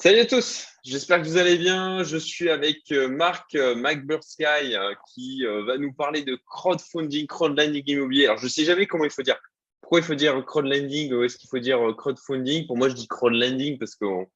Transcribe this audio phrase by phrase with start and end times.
[0.00, 2.04] Salut à tous, j'espère que vous allez bien.
[2.04, 7.82] Je suis avec euh, Marc euh, McBursky euh, qui va nous parler de crowdfunding, crowdlending
[7.84, 8.26] immobilier.
[8.26, 9.40] Alors, je ne sais jamais comment il faut dire.
[9.80, 12.68] Pourquoi il faut dire crowdlending ou est-ce qu'il faut dire crowdfunding?
[12.68, 14.28] Pour moi, je dis crowdlending parce qu'on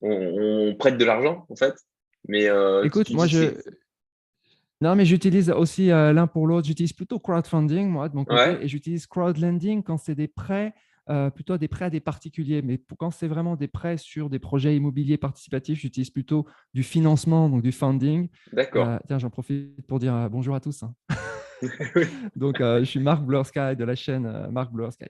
[0.00, 1.74] on, prête de l'argent, en fait.
[2.26, 2.48] Mais
[2.82, 3.60] Écoute, moi, je.
[4.80, 6.66] Non, mais j'utilise aussi l'un pour l'autre.
[6.66, 10.72] J'utilise plutôt crowdfunding, moi, de mon côté, et j'utilise crowdlending quand c'est des prêts
[11.10, 12.62] euh, plutôt des prêts à des particuliers.
[12.62, 17.48] Mais quand c'est vraiment des prêts sur des projets immobiliers participatifs, j'utilise plutôt du financement,
[17.48, 18.28] donc du funding.
[18.52, 18.88] D'accord.
[18.88, 20.82] Euh, tiens, j'en profite pour dire euh, bonjour à tous.
[20.82, 20.94] Hein.
[22.36, 25.04] donc, je suis Marc Blursky de la chaîne Marc Blursky.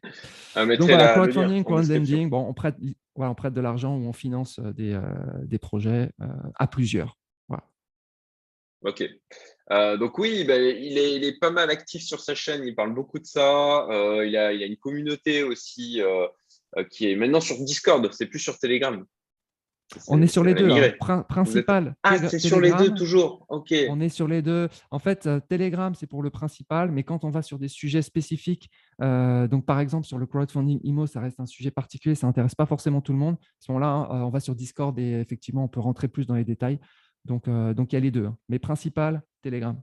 [0.56, 2.74] Ah, donc, voilà, crowdfunding, crowdlending, bon, on prête,
[3.14, 5.00] voilà, on prête de l'argent ou on finance des,
[5.44, 6.10] des projets
[6.58, 7.19] à plusieurs.
[8.82, 9.04] Ok.
[9.72, 13.18] Euh, donc oui, ben, il, est, pas mal actif sur sa chaîne, il parle beaucoup
[13.18, 13.86] de ça.
[13.88, 16.26] Euh, il, a, une communauté aussi euh,
[16.90, 19.04] qui est maintenant sur Discord, c'est plus sur Telegram.
[20.08, 21.24] on est sur les deux, hein.
[21.28, 21.94] principal.
[22.02, 23.46] Ah, c'est sur les deux toujours.
[23.48, 23.72] Ok.
[23.88, 24.68] On est sur les deux.
[24.90, 28.70] En fait, Telegram, c'est pour le principal, mais quand on va sur des sujets spécifiques,
[28.98, 32.66] donc par exemple sur le crowdfunding IMO, ça reste un sujet particulier, ça n'intéresse pas
[32.66, 33.36] forcément tout le monde.
[33.36, 36.34] À ce moment-là, hein, on va sur Discord et effectivement, on peut rentrer plus dans
[36.34, 36.80] les détails.
[37.24, 38.26] Donc, donc il y a les deux.
[38.26, 38.36] Hein.
[38.48, 39.80] Mais principal, Telegram.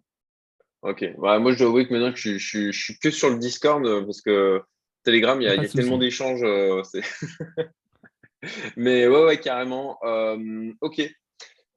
[0.81, 1.05] Ok.
[1.17, 4.21] moi, je dois avouer que maintenant, je, je, suis que sur le Discord euh, parce
[4.21, 4.61] que
[5.03, 6.43] Telegram, il y a, tellement d'échanges.
[6.43, 6.81] Euh,
[8.77, 9.97] Mais ouais, ouais, carrément.
[10.03, 11.01] Euh, ok.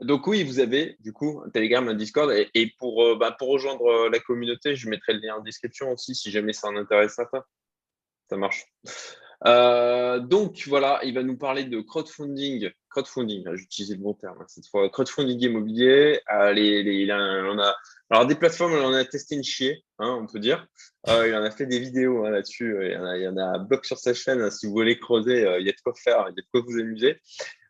[0.00, 2.33] Donc oui, vous avez du coup un Telegram, un Discord.
[2.55, 6.31] Et, pour, bah, pour rejoindre la communauté, je mettrai le lien en description aussi si
[6.31, 7.44] jamais ça en intéresse certains.
[8.28, 8.64] Ça marche.
[10.28, 12.70] donc voilà, il va nous parler de crowdfunding.
[12.91, 14.88] Crowdfunding, j'utilisais le bon terme hein, cette fois.
[14.91, 16.20] Crowdfunding immobilier.
[16.27, 16.52] a
[18.12, 20.66] alors, des plateformes, on en a testé une chier, hein, on peut dire.
[21.08, 22.77] Euh, il en a fait des vidéos hein, là-dessus.
[22.82, 24.50] Il y en a, il y blog sur sa chaîne.
[24.50, 26.47] Si vous voulez creuser, euh, il y a de quoi faire, il y a de
[26.52, 27.20] quoi vous amuser.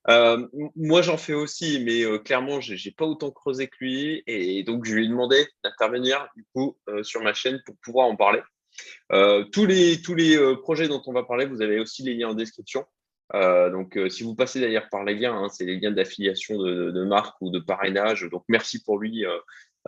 [0.08, 4.22] Euh, moi, j'en fais aussi, mais clairement, je n'ai pas autant creusé que lui.
[4.27, 8.16] Et donc, je lui ai demandé d'intervenir du coup sur ma chaîne pour pouvoir en
[8.16, 8.40] parler.
[9.52, 9.98] tous les
[10.62, 12.86] projets dont on va parler, vous avez aussi les liens en description.
[13.33, 17.51] Donc, si vous passez d'ailleurs par les liens, c'est les liens d'affiliation de, marque ou
[17.51, 18.29] de parrainage.
[18.30, 19.24] Donc, merci pour lui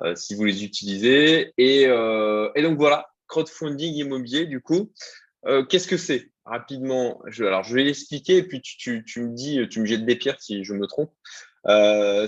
[0.00, 1.52] euh, si vous les utilisez.
[1.60, 4.92] Euh, et, donc voilà, crowdfunding immobilier, du coup,
[5.47, 6.31] euh, qu'est-ce que c'est?
[6.44, 10.16] Rapidement, je, alors je vais l'expliquer et puis tu, me dis, tu me jettes des
[10.16, 11.12] pierres si je me trompe.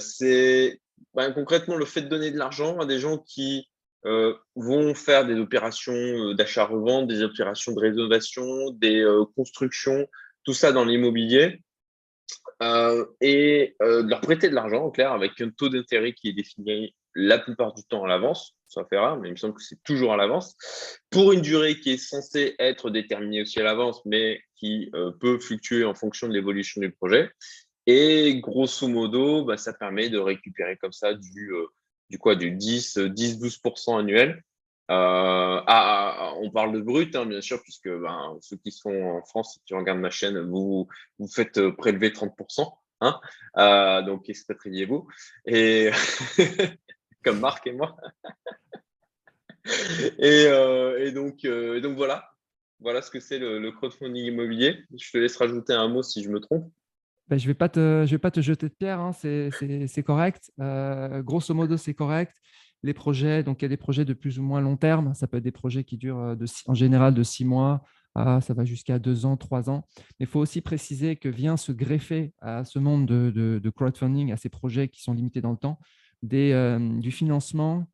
[0.01, 0.81] c'est
[1.15, 3.69] ben, concrètement le fait de donner de l'argent à des gens qui
[4.05, 9.05] vont faire des opérations d'achat-revente, des opérations de rénovation, des
[9.35, 10.07] constructions,
[10.45, 11.61] tout ça dans l'immobilier,
[13.21, 16.95] et de leur prêter de l'argent, en clair, avec un taux d'intérêt qui est défini
[17.15, 19.83] la plupart du temps à l'avance, ça fait rare, mais il me semble que c'est
[19.85, 20.57] toujours à l'avance,
[21.11, 25.39] pour une durée qui est censée être déterminée aussi à l'avance, mais qui euh, peut
[25.39, 27.31] fluctuer en fonction de l'évolution du projet.
[27.87, 31.67] Et grosso modo, bah, ça permet de récupérer comme ça du, euh,
[32.11, 34.43] du quoi, du 10, 10, 12% annuel.
[34.91, 35.61] Euh,
[36.41, 39.65] on parle de brut, hein, bien sûr, puisque ben, ceux qui sont en France, si
[39.65, 40.89] tu regardes ma chaîne, vous,
[41.33, 42.73] faites prélever 30%.
[43.01, 45.09] Hein donc, expatriez-vous.
[45.47, 45.91] Et
[47.25, 47.97] comme Marc et moi.
[50.21, 52.31] Euh, et, donc, euh, voilà,
[52.81, 54.85] voilà ce que c'est le, crowdfunding immobilier.
[54.95, 56.71] Je te laisse rajouter un mot si je me trompe.
[57.29, 59.13] Ben, je ne vais, pas te, jeter de pierre, hein.
[59.15, 60.53] c'est correct.
[60.61, 62.37] Euh, grosso modo, c'est correct.
[62.85, 65.15] Les projets, donc il y a des projets de plus ou moins long terme.
[65.15, 67.83] Ça peut être des projets qui durent de, en général de six mois,
[68.15, 69.87] à, ça va jusqu'à deux ans, trois ans.
[70.21, 74.33] Mais il faut aussi préciser que vient se greffer à ce monde de, de crowdfunding,
[74.33, 75.79] à ces projets qui sont limités dans le temps,
[76.23, 77.87] des, du financement.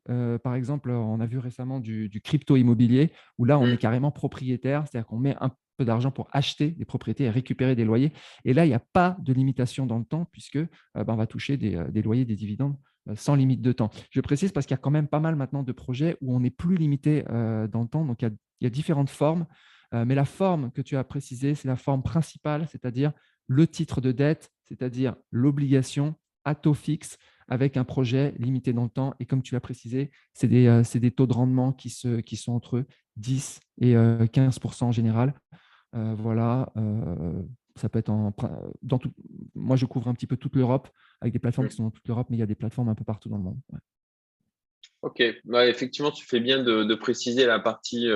[0.43, 3.77] par exemple, on a vu récemment du, crypto immobilier où là, on est mmh.
[3.77, 7.85] carrément propriétaire, c'est-à-dire qu'on met un peu d'argent pour acheter des propriétés et récupérer des
[7.85, 8.11] loyers.
[8.45, 10.59] Et là, il n'y a pas de limitation dans le temps puisque
[10.93, 12.75] bah, on va toucher des, loyers, des dividendes
[13.15, 13.89] sans limite de temps.
[14.11, 16.39] Je précise parce qu'il y a quand même pas mal maintenant de projets où on
[16.39, 18.05] n'est plus limité dans le temps.
[18.05, 18.31] Donc, il
[18.61, 19.45] y a, différentes formes.
[19.91, 23.11] mais la forme que tu as précisée, c'est la forme principale, c'est-à-dire
[23.47, 26.15] le titre de dette, c'est-à-dire l'obligation
[26.45, 27.17] à taux fixe
[27.51, 29.13] avec un projet limité dans le temps.
[29.19, 32.85] Et comme tu l'as précisé, c'est des, euh, taux de rendement qui, sont entre
[33.17, 35.33] 10 et 15% euh, en général.
[35.93, 36.71] Euh, voilà,
[37.75, 38.11] ça peut être
[38.81, 39.11] dans tout,
[39.53, 40.89] moi je couvre un petit peu toute l'Europe
[41.21, 42.95] avec des plateformes qui sont dans toute l'Europe, mais il y a des plateformes un
[42.95, 43.59] peu partout dans le monde.
[45.03, 48.09] Ok, effectivement, tu fais bien de, préciser la partie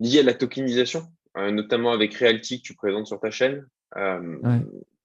[0.00, 1.06] liée à la tokenisation,
[1.36, 3.66] notamment avec Realty que tu présentes sur ta chaîne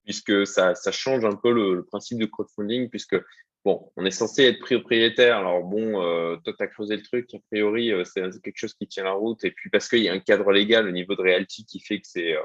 [0.03, 3.15] puisque ça, change un peu le, principe de crowdfunding, puisque
[3.63, 5.37] bon, on est censé être propriétaire.
[5.37, 8.73] Alors bon, euh, toi, tu as creusé le truc, a priori, euh, c'est quelque chose
[8.73, 9.43] qui tient la route.
[9.43, 11.99] Et puis parce qu'il y a un cadre légal au niveau de Realty qui fait
[11.99, 12.35] que c'est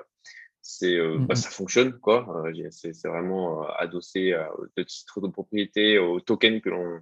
[0.82, 2.44] euh, c'est bah, mmh ça fonctionne quoi.
[2.70, 4.36] c'est vraiment adossé
[4.76, 7.00] de titres de propriété, au token que l'on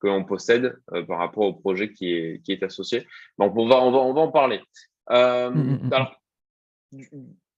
[0.00, 3.06] que l'on possède par rapport au projet qui est, qui est associé.
[3.38, 4.60] Donc on va, on va, on va en parler.
[5.06, 6.20] Alors,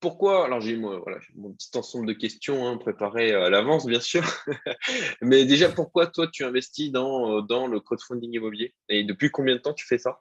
[0.00, 4.22] pourquoi Alors, j'ai voilà, mon petit ensemble de questions hein, préparées à l'avance, bien sûr.
[5.22, 8.74] Mais déjà, pourquoi toi, tu investis dans, dans le crowdfunding immobilier?
[8.88, 10.20] Et depuis combien de temps tu fais ça?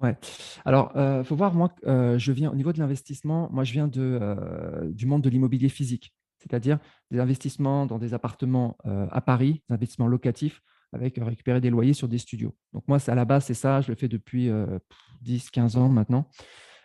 [0.00, 0.16] Ouais.
[0.64, 4.90] Alors, il faut voir, moi, je viens au niveau de l'investissement, moi, je viens de,
[4.92, 6.78] du monde de l'immobilier physique, c'est-à-dire
[7.10, 10.60] des investissements dans des appartements à Paris, des investissements locatifs
[10.92, 12.54] avec récupérer des loyers sur des studios.
[12.72, 14.50] Donc, moi, à la base, c'est ça, je le fais depuis
[15.24, 16.30] 10-15 ans maintenant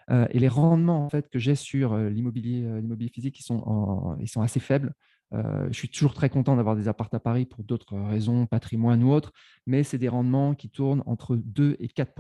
[0.10, 2.82] et les rendements en fait, que j'ai sur l'immobilier
[3.14, 4.94] physique, ils sont, assez faibles.
[5.32, 9.12] je suis toujours très content d'avoir des apparts à Paris pour d'autres raisons, patrimoine ou
[9.12, 9.32] autre,
[9.66, 12.14] mais c'est des rendements qui tournent entre 2 et 4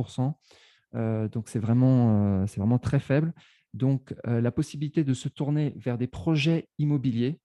[0.94, 3.34] donc c'est vraiment, c'est vraiment très faible.
[3.74, 7.40] Donc la possibilité de se tourner vers des projets immobiliers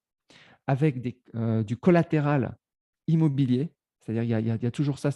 [0.67, 1.01] avec
[1.67, 2.57] du collatéral
[3.07, 5.11] immobilier, c'est-à-dire il, y a toujours ça,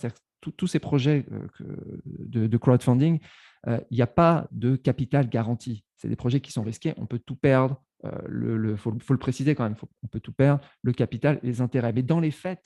[0.57, 1.27] tous ces projets
[1.61, 3.19] de crowdfunding,
[3.67, 5.85] il n'y a pas de capital garanti.
[5.97, 7.81] C'est des projets qui sont risqués, on peut tout perdre.
[8.05, 11.93] Il faut, le préciser quand même, on peut tout perdre, le capital, les intérêts.
[11.93, 12.65] Mais dans les faits,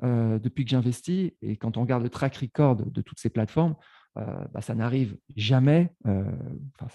[0.00, 3.74] depuis que j'investis, et quand on regarde le track record de toutes ces plateformes,
[4.14, 6.24] bah, ça n'arrive jamais, il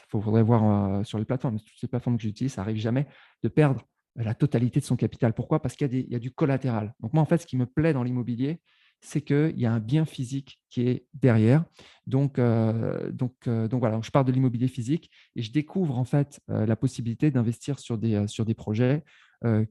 [0.09, 3.07] faudrait voir sur les plateformes, toutes ces plateformes que j'utilise, ça n'arrive jamais
[3.43, 3.81] de perdre
[4.17, 5.33] la totalité de son capital.
[5.33, 5.61] Pourquoi?
[5.61, 6.93] Parce qu'il y, a du collatéral.
[6.99, 8.59] Donc moi, en fait, ce qui me plaît dans l'immobilier,
[8.99, 11.65] c'est qu'il y a un bien physique qui est derrière.
[12.07, 16.03] Donc, euh, donc, euh, donc voilà, je pars de l'immobilier physique et je découvre en
[16.03, 19.03] fait euh, la possibilité d'investir sur des, sur des projets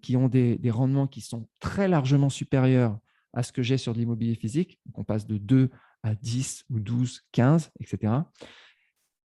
[0.01, 3.01] qui ont des, rendements qui sont très largement supérieurs
[3.33, 4.79] à ce que j'ai sur l'immobilier physique.
[4.87, 5.71] Donc, on passe de 2
[6.07, 8.13] à 10 ou 12, 15, etc.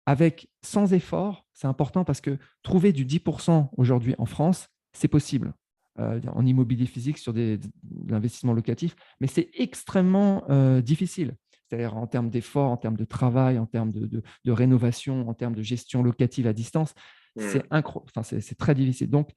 [0.05, 5.55] Avec sans effort, c'est important parce que trouver du 10% aujourd'hui en France, c'est possible.
[5.99, 7.58] Euh, en immobilier physique sur des,
[8.06, 11.37] l'investissement locatif, mais c'est extrêmement euh, difficile.
[11.67, 15.62] C'est-à-dire en termes d'efforts, en termes de travail, en termes de, rénovation, en termes de
[15.62, 16.94] gestion locative à distance,
[17.38, 17.82] c'est, mmh.
[17.94, 19.08] enfin, c'est, très difficile.
[19.08, 19.31] Donc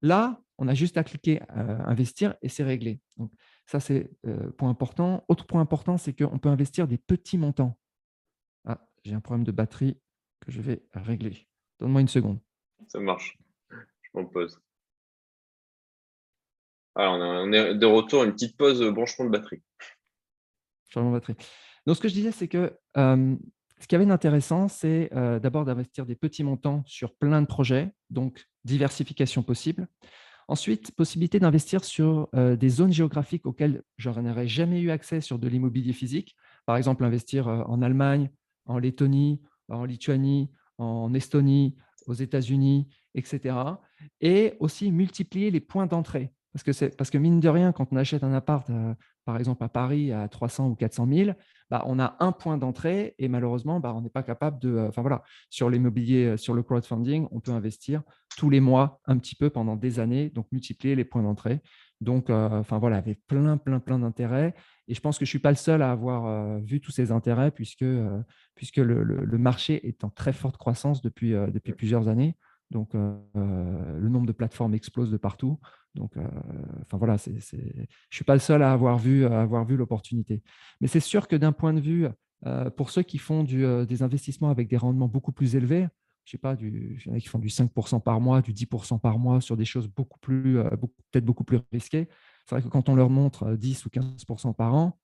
[0.00, 2.98] là, on a juste à cliquer euh, investir et c'est réglé.
[3.18, 3.30] Donc
[3.66, 4.10] ça, c'est
[4.56, 5.24] point important.
[5.28, 7.78] Autre point important, c'est qu'on peut investir des petits montants.
[8.64, 10.00] Ah, j'ai un problème de batterie
[10.40, 11.48] que je vais régler.
[11.80, 12.38] Donne-moi une seconde.
[12.88, 13.38] Ça marche.
[13.70, 14.60] Je m'en pose.
[16.94, 19.62] Alors, on est de retour, une petite pause branchement de batterie.
[20.88, 21.36] Changement de batterie.
[21.86, 26.16] Donc, ce que je disais, c'est que ce qui avait d'intéressant, c'est d'abord d'investir des
[26.16, 29.88] petits montants sur plein de projets, donc diversification possible.
[30.48, 35.48] Ensuite, possibilité d'investir sur des zones géographiques auxquelles je n'aurais jamais eu accès sur de
[35.48, 36.36] l'immobilier physique.
[36.66, 38.30] Par exemple, investir en Allemagne,
[38.64, 41.74] en Lettonie, en Lituanie, en Estonie,
[42.06, 43.56] aux États-Unis, etc.
[44.20, 46.32] Et aussi multiplier les points d'entrée.
[46.56, 48.94] Parce que, parce que mine de rien, quand on achète un appart, euh,
[49.26, 51.30] par exemple à Paris, à 300 ou 400 000,
[51.68, 54.70] bah, on a un point d'entrée et malheureusement, bah, on n'est pas capable de.
[54.70, 58.02] Euh, enfin voilà, sur l'immobilier, euh, sur le crowdfunding, on peut investir
[58.38, 61.60] tous les mois un petit peu pendant des années, donc multiplier les points d'entrée.
[62.00, 64.54] Donc, enfin voilà, avec plein, plein, plein d'intérêts.
[64.88, 67.10] Et je pense que je ne suis pas le seul à avoir vu tous ces
[67.10, 67.86] intérêts puisque,
[68.54, 72.36] puisque le, le, marché est en très forte croissance depuis, depuis plusieurs années.
[72.70, 75.58] Donc, le nombre de plateformes explose de partout.
[75.96, 76.22] Donc, euh,
[76.82, 80.42] enfin voilà, je ne suis pas le seul à avoir vu, avoir vu l'opportunité.
[80.80, 82.06] Mais c'est sûr que d'un point de vue,
[82.46, 85.88] euh, pour ceux qui font euh, des investissements avec des rendements beaucoup plus élevés,
[86.24, 88.52] je sais pas, du, il y en a qui font du 5% par mois, du
[88.52, 90.54] 10% par mois sur des choses beaucoup plus,
[91.12, 92.08] peut-être beaucoup plus risquées.
[92.46, 94.98] C'est vrai que quand on leur montre 10 ou 15% par an,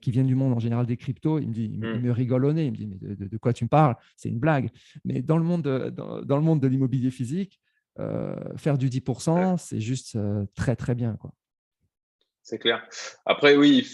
[0.00, 2.00] qui viennent du monde en général des cryptos, ils me, dit, mmh.
[2.00, 3.94] me rigolent au nez, ils me disent mais de, quoi tu me parles?
[4.16, 4.70] C'est une blague.
[5.04, 7.60] Mais dans le monde dans le monde de l'immobilier physique,
[8.56, 11.16] faire du 10%, c'est juste euh, très, très bien.
[11.16, 11.32] Quoi.
[12.42, 12.86] C'est clair.
[13.24, 13.88] Après, oui,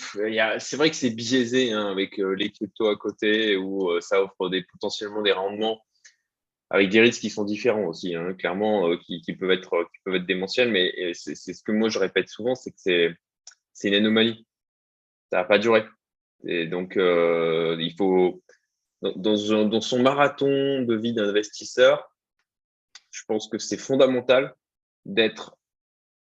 [0.59, 4.50] c'est vrai que c'est biaisé hein, avec euh, les cryptos à côté où ça offre
[4.50, 5.82] des, potentiellement des rendements
[6.68, 10.26] avec des risques qui sont différents aussi, hein, clairement, qui, peuvent être, qui peuvent être
[10.26, 10.71] démentiels.
[10.71, 13.14] Mais c'est ce que moi je répète souvent, c'est que
[13.75, 14.47] c'est une anomalie.
[15.30, 15.85] Ça va pas durer.
[16.47, 18.42] Et donc, il faut,
[19.02, 22.12] dans, dans, son marathon de vie d'investisseur,
[23.12, 24.54] je pense que c'est fondamental
[25.04, 25.57] d'être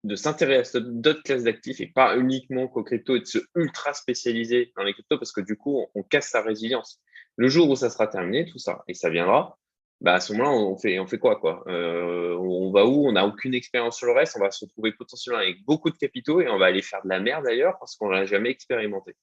[0.02, 3.92] de s'intéresser à d'autres classes d'actifs et pas uniquement qu'aux crypto et de se ultra
[3.92, 7.00] spécialiser dans les cryptos parce que du coup, on, casse sa résilience.
[7.36, 9.58] Le jour où ça sera terminé, tout ça, et ça viendra,
[10.00, 11.62] bah à ce moment-là, on fait, on fait quoi, quoi?
[11.66, 13.06] Euh, On va où?
[13.06, 15.98] On n'a aucune expérience sur le reste, on va se retrouver potentiellement avec beaucoup de
[15.98, 19.14] capitaux et on va aller faire de la merde d'ailleurs parce qu'on l'a jamais expérimenté.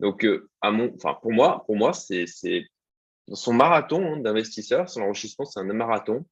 [0.00, 2.26] Donc, euh, à mon, enfin, pour moi, pour moi, c'est
[3.32, 6.26] son marathon hein, d'investisseur, son enrichissement, c'est un marathon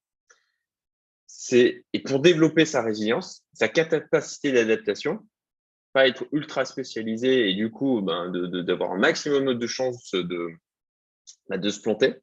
[1.53, 5.21] et pour développer sa résilience, sa capacité d'adaptation,
[5.93, 10.51] pas être ultra spécialisé et du coup ben, d'avoir un maximum de chances de,
[11.49, 12.17] bah, de se planter,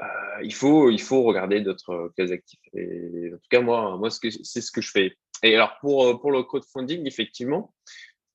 [0.00, 0.04] euh,
[0.42, 2.60] il, faut, il faut regarder d'autres classes actifs.
[2.74, 5.16] Et en tout cas, moi, moi c'est ce que je fais.
[5.42, 7.74] Et alors, pour, pour le crowdfunding, effectivement,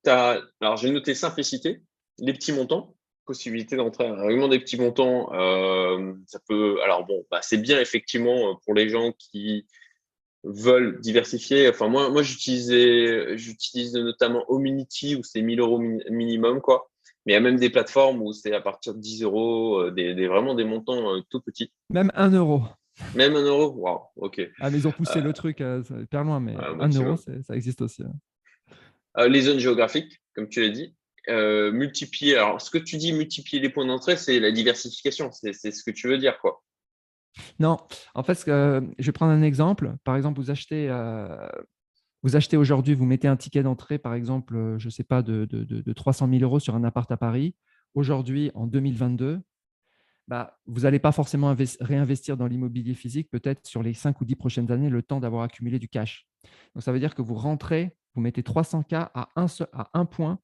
[0.06, 1.82] j'ai noté simplicité,
[2.20, 2.96] les petits montants,
[3.26, 5.32] possibilité d'entrer un des petits montants.
[5.34, 9.68] Euh, ça peut, alors bon, bah, c'est bien effectivement pour les gens qui
[10.48, 11.70] veulent diversifier.
[11.70, 16.90] Enfin, moi, moi j'utilise notamment Ominity où c'est 1000 euros minimum, quoi.
[17.26, 19.92] Mais il y a même des plateformes où c'est à partir de 10 euros, euh,
[19.92, 21.74] des, vraiment des montants euh, tout petits.
[21.90, 22.64] Même 1 euro.
[23.16, 23.74] Même 1 euro?
[23.74, 24.50] Waouh, ok.
[24.62, 27.82] Ah, mais ils ont poussé le truc euh, hyper loin, mais 1 euro, ça existe
[27.82, 28.04] aussi.
[28.04, 29.28] Hein.
[29.28, 30.96] les zones géographiques, comme tu l'as dit.
[31.28, 35.84] multiplier, alors ce que tu dis, multiplier les points d'entrée, c'est la diversification, c'est ce
[35.84, 36.64] que tu veux dire, quoi.
[37.60, 37.78] Non,
[38.14, 39.96] en fait, je vais prendre un exemple.
[40.04, 41.48] Par exemple, vous achetez, euh,
[42.24, 45.22] vous achetez aujourd'hui, vous mettez un ticket d'entrée, par exemple, euh, je ne sais pas,
[45.22, 47.56] de, de, 300 000 euros sur un appart à Paris.
[47.94, 49.40] Aujourd'hui, en 2022,
[50.28, 54.36] bah, vous n'allez pas forcément réinvestir dans l'immobilier physique, peut-être sur les 5 ou 10
[54.36, 56.28] prochaines années, le temps d'avoir accumulé du cash.
[56.76, 60.40] Donc, ça veut dire que vous rentrez, vous mettez 300K à un, à un point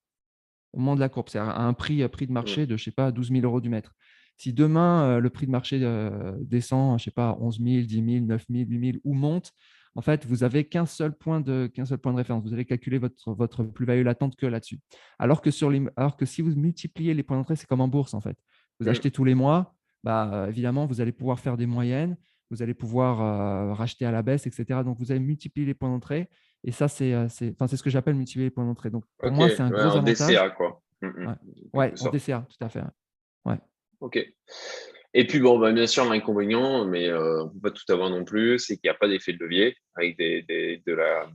[0.74, 2.92] au moment de la courbe, c'est-à-dire à un prix, prix de marché de, je sais
[2.92, 3.94] pas, 12 000 euros du mètre.
[4.38, 8.14] Si demain, euh, le prix de marché euh, descend, je sais pas, 11 000, 10
[8.14, 9.52] 000, 9 000, 8 000 ou monte,
[9.96, 12.44] en fait, vous n'avez qu'un seul, point de, seul point de référence.
[12.44, 14.80] Vous allez calculer votre, votre plus-value latente que là-dessus.
[15.20, 18.14] Alors, que sur alors que si vous multipliez les points d'entrée, c'est comme en bourse,
[18.14, 18.38] en fait.
[18.80, 22.18] Vous achetez tous les mois, bah, évidemment, vous allez pouvoir faire des moyennes,
[22.50, 24.82] vous allez pouvoir euh, racheter à la baisse, etc.
[24.84, 26.30] Donc, vous allez multiplier les points d'entrée.
[26.64, 28.90] Et ça, c'est enfin, ce que j'appelle multiplier les points d'entrée.
[28.90, 30.28] Donc, pour moi, c'est un gros en avantage.
[30.28, 30.82] DCA, quoi.
[31.02, 31.36] Mm, mm.
[31.74, 32.84] Ouais, en DCA, tout à fait.
[33.46, 33.60] Ouais.
[34.04, 34.20] Ok.
[35.16, 38.10] Et puis, bon, bah, bien sûr, l'inconvénient, mais euh, on ne peut pas tout avoir
[38.10, 41.30] non plus, c'est qu'il n'y a pas d'effet de levier avec des, des, de la,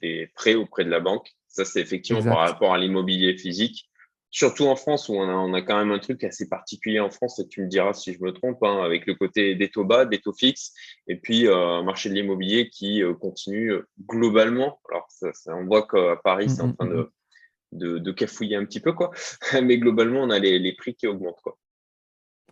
[0.00, 1.28] des, prêts auprès de la banque.
[1.48, 3.88] Ça, c'est effectivement par rapport à l'immobilier physique.
[4.30, 7.10] Surtout en France, où on a, on a, quand même un truc assez particulier en
[7.10, 9.84] France, et tu me diras si je me trompe, hein, avec le côté des taux
[9.84, 10.72] bas, des taux fixes,
[11.08, 13.74] et puis euh, un marché de l'immobilier qui euh, continue
[14.08, 14.80] globalement.
[14.90, 17.78] Alors, ça, on voit qu'à Paris, c'est en mmh, train mmh, de, mmh.
[17.78, 19.10] de, de, cafouiller un petit peu, quoi.
[19.62, 21.40] mais globalement, on a les, les prix qui augmentent.
[21.42, 21.58] Quoi.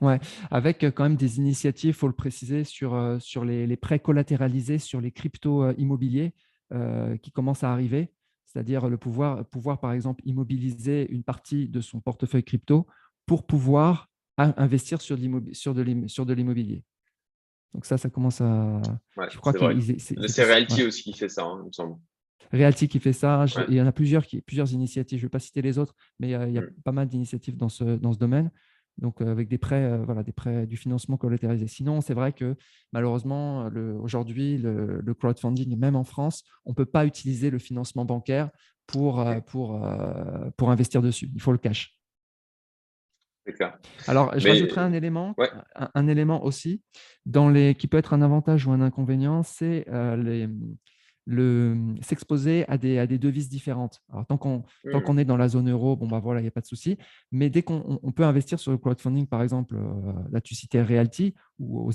[0.00, 0.19] Ouais,
[0.50, 5.00] avec quand même des initiatives, il faut le préciser, sur, sur les, prêts collatéralisés sur
[5.00, 6.33] les crypto immobiliers
[7.23, 8.11] qui commencent à arriver,
[8.47, 12.87] c'est-à-dire le pouvoir, pouvoir, par exemple, immobiliser une partie de son portefeuille crypto
[13.26, 16.85] pour pouvoir investir sur, de l'immobilier.
[17.75, 18.80] Donc ça, ça commence à…
[19.30, 19.52] je crois
[20.28, 21.97] c'est Realty aussi qui fait ça, hein, il me semble.
[22.52, 23.45] Realty qui fait ça.
[23.69, 25.19] Il y en a plusieurs, qui, plusieurs initiatives.
[25.19, 26.71] Je ne vais pas citer les autres, mais il y a, mmh.
[26.85, 28.50] pas mal d'initiatives dans ce, dans ce domaine
[29.00, 31.66] donc avec des prêts, voilà, des prêts du financement collatéralisé.
[31.66, 32.57] Sinon, c'est vrai que
[32.92, 33.69] malheureusement,
[34.00, 38.50] aujourd'hui, le, crowdfunding, même en France, on ne peut pas utiliser le financement bancaire
[38.87, 39.80] pour, pour,
[40.57, 41.30] pour investir dessus.
[41.35, 41.97] Il faut le cash.
[44.07, 45.35] Alors, je rajouterai un élément,
[45.75, 46.83] un, élément aussi,
[47.26, 50.49] dans les, qui peut être un avantage ou un inconvénient, c'est les,
[52.03, 54.00] s'exposer à des, à des devises différentes.
[54.12, 55.19] Alors, tant qu'on mmh.
[55.19, 56.99] est dans la zone euro, bon, bah voilà, il n'y a pas de souci.
[57.31, 61.35] Mais dès qu'on peut investir sur le crowdfunding, par exemple, euh, là, tu citais Realty
[61.59, 61.91] ou,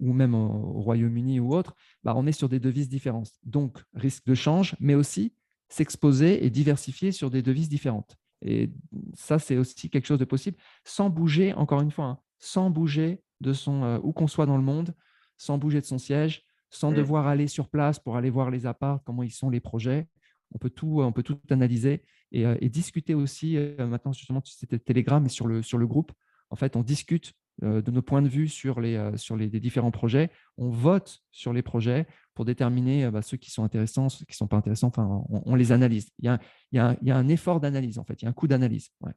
[0.00, 3.30] ou, même au, Royaume-Uni ou autre, bah, on est sur des devises différentes.
[3.44, 5.34] Donc, risque de change, mais aussi
[5.68, 8.16] s'exposer et diversifier sur des devises différentes.
[8.42, 8.70] Et
[9.14, 13.22] ça, c'est aussi quelque chose de possible sans bouger, encore une fois, hein, sans bouger
[13.40, 14.94] de son, euh, où qu'on soit dans le monde,
[15.36, 16.96] sans bouger de son siège, sans mmh.
[16.96, 20.06] devoir aller sur place pour aller voir les apparts, comment ils sont les projets.
[20.54, 22.02] On peut tout, on peut tout analyser
[22.32, 23.56] et, euh, discuter aussi.
[23.56, 26.12] Euh, maintenant, justement, c'était Telegram et sur le, sur le groupe.
[26.50, 29.90] En fait, on discute euh, de nos points de vue sur les, sur les, différents
[29.90, 30.30] projets.
[30.56, 34.36] On vote sur les projets pour déterminer bah, ceux qui sont intéressants, ceux qui ne
[34.36, 34.88] sont pas intéressants.
[34.88, 36.10] Enfin, on, les analyse.
[36.18, 36.38] Il y a,
[36.72, 38.20] il y a, il y a un effort d'analyse, en fait.
[38.22, 38.90] Il y a un coût d'analyse.
[39.00, 39.12] Ouais.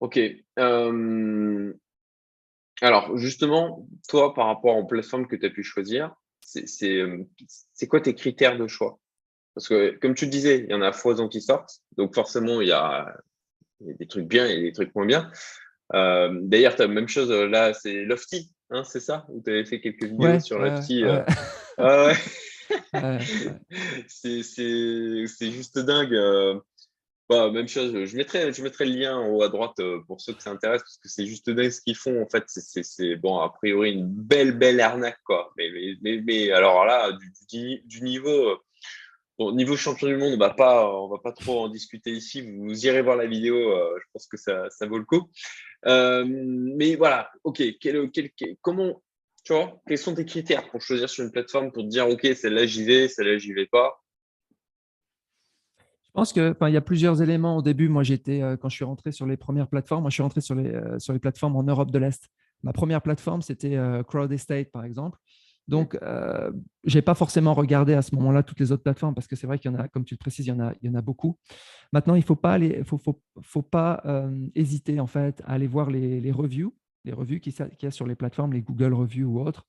[0.00, 0.18] Ok.
[2.80, 6.14] Alors, justement, toi, par rapport aux plateformes que tu as pu choisir,
[6.56, 7.24] euh,
[7.72, 8.98] c'est quoi tes critères de choix?
[9.54, 11.80] Parce que, comme tu disais, il y en a foison qui sortent.
[11.96, 13.14] Donc, forcément, il y a,
[13.80, 15.30] des trucs bien et des trucs moins bien.
[15.94, 19.26] Euh, d'ailleurs, tu as la même chose euh, là, c'est Lofty, hein, c'est ça?
[19.28, 21.04] Où tu avais fait quelques vidéos sur Lofty.
[24.08, 26.16] c'est juste dingue.
[27.30, 30.42] Bah, même chose, je mettrai, le lien en haut à droite euh, pour ceux que
[30.42, 32.20] ça intéresse, parce que c'est juste ce qu'ils font.
[32.20, 35.54] En fait, c'est bon, a priori une belle, belle arnaque, quoi.
[35.56, 37.16] Mais, alors là,
[37.48, 38.58] du, niveau,
[39.38, 42.42] bon, niveau champion du monde, on va pas, on va pas trop en discuter ici.
[42.42, 45.30] Vous, irez voir la vidéo, euh, je pense que ça, ça vaut le coup.
[45.86, 47.62] Euh, mais voilà, ok,
[48.60, 49.00] comment
[49.44, 52.26] Tu vois, quels sont tes critères pour choisir sur une plateforme pour te dire, OK,
[52.34, 54.02] celle-là, j'y vais, celle-là, j'y vais pas?
[56.10, 57.56] Je pense qu'il y a plusieurs éléments.
[57.56, 60.22] Au début, moi, j'étais, quand je suis rentré sur les premières plateformes, moi, je suis
[60.22, 62.28] rentré sur les, sur les plateformes en Europe de l'Est.
[62.62, 65.18] Ma première plateforme, c'était Crowd Estate, par exemple.
[65.70, 66.50] Donc, euh,
[66.84, 69.46] je n'ai pas forcément regardé à ce moment-là toutes les autres plateformes parce que c'est
[69.46, 70.90] vrai qu'il y en a, comme tu le précises, il y en a, il y
[70.90, 71.38] en a beaucoup.
[71.92, 75.68] Maintenant, il ne faut pas, faut, faut, faut pas euh, hésiter en fait, à aller
[75.68, 76.74] voir les, les reviews,
[77.04, 79.64] les reviews qu'il y a sur les plateformes, les Google Reviews ou autres.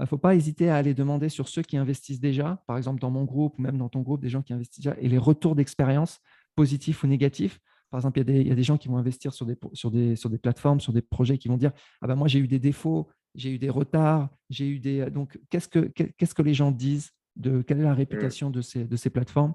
[0.00, 3.00] Il ne faut pas hésiter à aller demander sur ceux qui investissent déjà, par exemple
[3.00, 5.18] dans mon groupe ou même dans ton groupe, des gens qui investissent déjà, et les
[5.18, 6.20] retours d'expérience,
[6.56, 7.60] positifs ou négatifs.
[7.90, 9.44] Par exemple, il y, a des, il y, a des, gens qui vont investir sur
[9.44, 12.28] des, sur, des, sur des plateformes, sur des projets qui vont dire Ah ben moi,
[12.28, 15.10] j'ai eu des défauts, j'ai eu des retards, j'ai eu des.
[15.10, 17.96] Donc, qu'est-ce que, qu'est-ce que les gens disent de quelle est la mmh.
[17.96, 19.54] réputation de ces, de ces plateformes?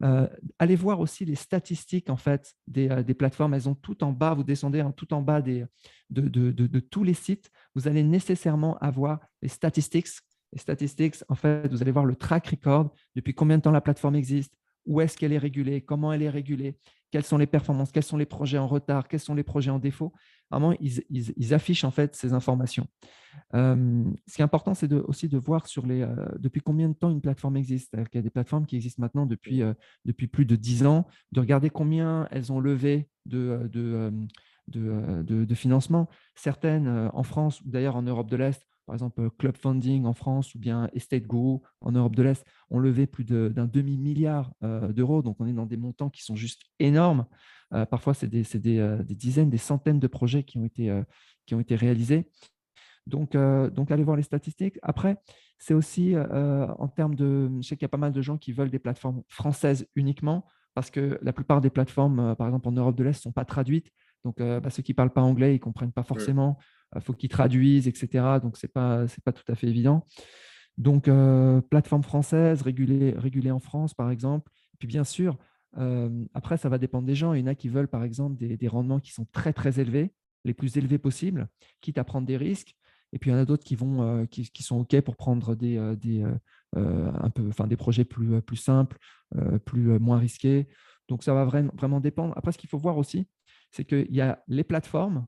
[0.00, 3.54] Allez voir aussi les statistiques en fait des, plateformes.
[3.54, 4.34] Elles ont tout en bas.
[4.34, 5.68] Vous descendez en tout en bas de,
[6.10, 7.50] de, tous les sites.
[7.74, 10.08] Vous allez nécessairement avoir les statistiques.
[10.52, 12.94] Les statistiques, en fait, vous allez voir le track record.
[13.14, 14.54] Depuis combien de temps la plateforme existe?
[14.86, 15.82] Où est-ce qu'elle est régulée?
[15.82, 16.78] Comment elle est régulée?
[17.16, 19.78] Quelles sont les performances Quels sont les projets en retard Quels sont les projets en
[19.78, 20.12] défaut
[20.50, 22.88] Vraiment, ils, ils, affichent en fait ces informations.
[23.54, 27.22] Euh, ce qui est important, c'est aussi de voir euh, depuis combien de temps une
[27.22, 27.94] plateforme existe.
[28.12, 29.72] Il y a des plateformes qui existent maintenant depuis, euh,
[30.30, 34.12] plus de 10 ans, de regarder combien elles ont levé de, de,
[34.68, 36.10] de, de financement.
[36.34, 40.54] Certaines en France ou d'ailleurs en Europe de l'Est par exemple Club Funding en France
[40.54, 45.22] ou bien Estate Guru en Europe de l'Est, ont levé plus d'un demi-milliard d'euros.
[45.22, 47.26] Donc, on est dans des montants qui sont juste énormes.
[47.74, 51.02] Euh, parfois, c'est euh, des, dizaines, des centaines de projets qui ont été, euh,
[51.46, 52.30] qui ont été réalisés.
[53.06, 54.80] Donc, donc, allez voir les statistiques.
[54.82, 55.16] Après,
[55.58, 57.48] c'est aussi en termes de.
[57.60, 60.44] Je sais qu'il y a pas mal de gens qui veulent des plateformes françaises uniquement
[60.74, 63.44] parce que la plupart des plateformes, par exemple en Europe de l'Est, ne sont pas
[63.44, 63.92] traduites.
[64.24, 66.58] Donc, bah, ceux qui ne parlent pas anglais, ils ne comprennent pas forcément.
[66.94, 68.38] Il faut qu'ils traduisent, etc.
[68.42, 70.06] Donc, ce n'est pas, pas tout à fait évident.
[70.78, 71.10] Donc,
[71.70, 74.50] plateforme française, régulée, régulée en France, par exemple.
[74.74, 75.36] Et puis, bien sûr,
[76.34, 77.32] après, ça va dépendre des gens.
[77.32, 80.12] Il y en a qui veulent, par exemple, des, rendements qui sont très, très élevés,
[80.44, 81.48] les plus élevés possibles,
[81.80, 82.74] quitte à prendre des risques.
[83.12, 83.76] Et puis, il y en a d'autres qui,
[84.50, 86.24] qui, sont OK pour prendre des, des,
[86.74, 88.98] un peu, enfin, des projets plus, plus simples,
[89.64, 90.68] plus, moins risqués.
[91.08, 92.34] Donc, ça va vraiment dépendre.
[92.36, 93.28] Après, ce qu'il faut voir aussi,
[93.70, 95.26] c'est qu'il y a les plateformes,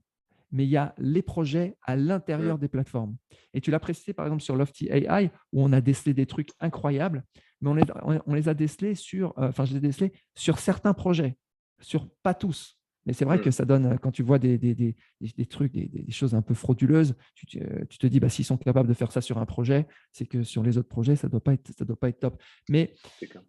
[0.51, 2.61] mais il y a les projets à l'intérieur mmh.
[2.61, 3.17] des plateformes.
[3.55, 6.51] Et tu l'as précisé, par exemple, sur Lofty AI, où on a décelé des trucs
[6.61, 7.25] incroyables
[7.61, 7.71] mais
[8.27, 11.37] on les, a décelés sur, euh, enfin, je les décelés sur certains projets,
[11.81, 12.77] sur pas tous.
[13.07, 13.43] Mais c'est vrai mmh.
[13.43, 17.47] que ça donne, quand tu vois des, des, trucs, des, choses un peu frauduleuses, tu,
[17.47, 20.63] te dis, bah, s'ils sont capables de faire ça sur un projet, c'est que sur
[20.63, 22.43] les autres projets, ça ne doit, pas être, doit pas être top.
[22.69, 22.93] Mais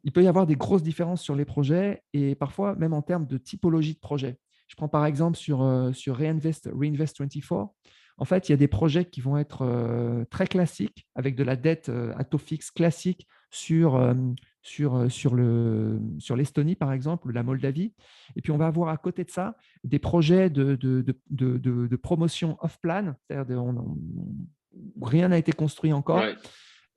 [0.03, 3.27] il peut y avoir des grosses différences sur les projets et parfois même en termes
[3.27, 4.39] de typologie de projet.
[4.69, 7.73] Je prends par exemple sur, euh, sur Reinvest, Reinvest 24.
[8.17, 11.43] En fait, il y a des projets qui vont être euh, très classiques, avec de
[11.43, 14.13] la dette à taux fixe classique sur,
[14.61, 17.93] sur, sur, le, sur l'Estonie, par exemple, la Moldavie.
[18.35, 21.95] Et puis, on va avoir à côté de ça des projets de, de, de, de,
[21.95, 26.21] promotion off-plan, c'est-à-dire où rien n'a été construit encore,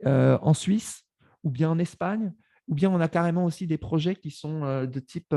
[0.04, 1.04] en Suisse
[1.44, 2.32] ou bien en Espagne,
[2.72, 5.34] ou bien on a carrément aussi des projets qui sont de type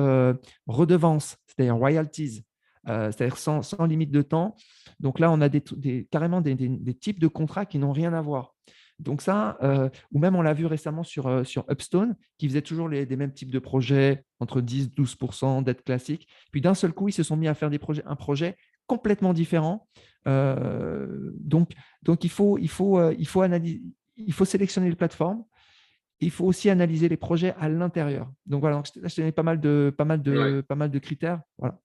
[0.67, 2.45] redevance, c'est-à-dire royalties.
[2.87, 4.55] c'est-à-dire sans, limite de temps.
[5.01, 5.49] Donc là, on a
[6.09, 8.55] carrément des, types de contrats qui n'ont rien à voir.
[8.99, 12.61] Donc ça, euh, ou même on l'a vu récemment sur, euh, sur Upstone, qui faisait
[12.61, 16.27] toujours les, mêmes types de projets, entre 10-12% d'aide classique.
[16.51, 18.55] Puis d'un seul coup, ils se sont mis à faire des projets, un projet
[18.87, 19.87] complètement différent.
[20.27, 21.71] Euh, donc,
[22.03, 23.81] donc il, faut, il, faut, il, faut analyser,
[24.15, 25.43] il faut sélectionner les plateformes.
[26.21, 28.31] Il faut aussi analyser les projets à l'intérieur.
[28.45, 31.41] Donc voilà, donc, je t'ai pas mal de, pas mal de, pas mal de critères.
[31.57, 31.79] Voilà.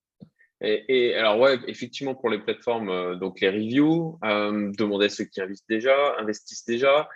[0.63, 5.25] Et, alors, ouais, effectivement, pour les plateformes, euh, donc les reviews, euh, demander à ceux
[5.25, 7.09] qui investissent déjà, investissent déjà,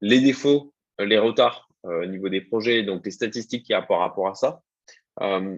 [0.00, 3.82] les défauts, euh, les retards au niveau des projets, donc les statistiques qui y a
[3.82, 4.62] par rapport à ça.
[5.20, 5.56] Mmh.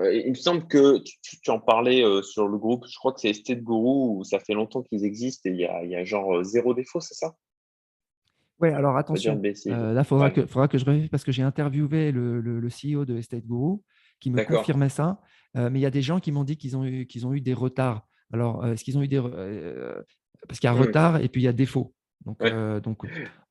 [0.00, 3.60] il me semble que tu, en parlais sur le groupe, je crois que c'est Estate
[3.60, 6.42] Guru, où ça fait longtemps qu'ils existent et il y a, il y a genre
[6.42, 7.36] zéro défaut, c'est ça?
[8.60, 9.50] Oui, alors attention, là,
[9.98, 13.04] il faudra, que, faudra que je vérifie parce que j'ai interviewé le, le, le, CEO
[13.04, 13.78] de Estate Guru
[14.20, 15.20] qui me confirmait ça.
[15.56, 17.32] Euh, mais il y a des gens qui m'ont dit qu'ils ont, eu, qu'ils ont
[17.32, 18.06] eu des retards.
[18.32, 19.18] Alors, euh, est-ce qu'ils ont eu des.
[19.18, 20.02] Euh,
[20.48, 21.94] parce qu'il y a retard et puis il y a défaut.
[22.24, 22.42] Donc,
[22.82, 22.98] donc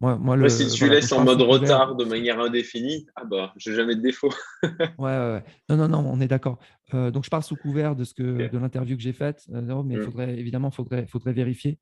[0.02, 3.74] moi, moi le, si tu laisses en mode retard de manière indéfinie, ah bah, j'ai
[3.74, 4.34] jamais de défaut.
[4.64, 6.60] ouais, ouais, Non, non, non, on est d'accord.
[6.92, 9.62] donc, je parle sous couvert de, ce que, de l'interview que j'ai faite, mais
[9.96, 10.02] mmh.
[10.04, 11.80] faudrait, évidemment, il faudrait, faudrait vérifier.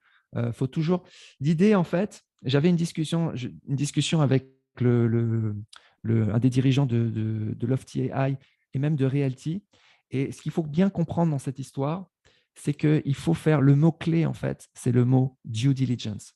[0.54, 1.04] Faut toujours.
[1.40, 4.48] L'idée, en fait, j'avais une discussion, une discussion avec
[4.82, 8.38] un des dirigeants de, de, de Lofty AI
[8.74, 9.64] et même de Realty.
[10.12, 12.10] Et ce qu'il faut bien comprendre dans cette histoire,
[12.56, 16.34] c'est qu'il faut faire le mot-clé, en fait, c'est le mot due diligence.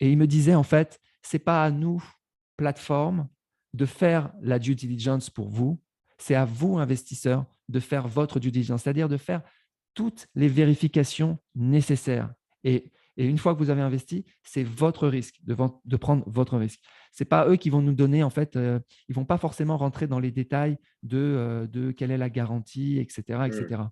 [0.00, 2.02] Et il me disait, en fait, c'est pas à nous,
[2.56, 3.28] plateforme,
[3.74, 5.80] de faire la due diligence pour vous,
[6.18, 9.42] c'est à vous, investisseurs, de faire votre due diligence, c'est-à-dire de faire
[9.94, 12.32] toutes les vérifications nécessaires.
[12.64, 16.56] Et et une fois que vous avez investi, c'est votre risque de, de, prendre votre
[16.56, 16.80] risque.
[17.12, 19.36] Ce n'est pas eux qui vont nous donner, en fait, euh, ils ne vont pas
[19.36, 23.40] forcément rentrer dans les détails de, euh, de quelle est la garantie, etc.
[23.46, 23.66] etc.
[23.70, 23.90] Mmh.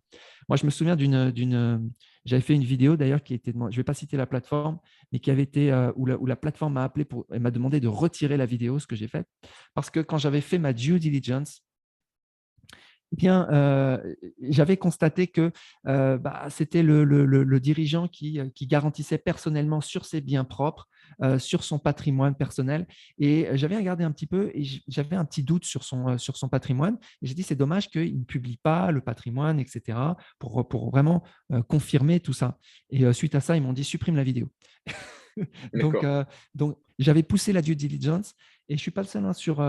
[0.48, 1.90] Moi, je me souviens d'une.
[2.24, 3.52] J'avais fait une vidéo d'ailleurs qui était.
[3.52, 4.78] Je ne vais pas citer la plateforme,
[5.12, 5.70] mais qui avait été.
[5.70, 8.46] Euh, où, la, où, la, plateforme m'a appelé pour, et m'a demandé de retirer la
[8.46, 9.26] vidéo, ce que j'ai fait.
[9.74, 11.62] Parce que quand j'avais fait ma due diligence,
[13.12, 15.52] bien, euh, j'avais constaté que
[15.86, 20.88] euh, bah, c'était le, dirigeant qui, euh, qui, garantissait personnellement sur ses biens propres,
[21.38, 22.86] sur son patrimoine personnel.
[23.18, 26.48] Et j'avais regardé un petit peu et j'avais un petit doute sur son, sur son
[26.48, 26.98] patrimoine.
[27.20, 29.98] J'ai dit, c'est dommage qu'il ne publie pas le patrimoine, etc.,
[30.38, 31.22] pour, pour vraiment
[31.68, 32.58] confirmer tout ça.
[32.90, 34.48] Et suite à ça, ils m'ont dit, supprime la vidéo.
[35.74, 35.96] donc,
[36.54, 38.34] donc j'avais poussé la due diligence
[38.68, 39.60] et je ne suis pas le seul hein, sur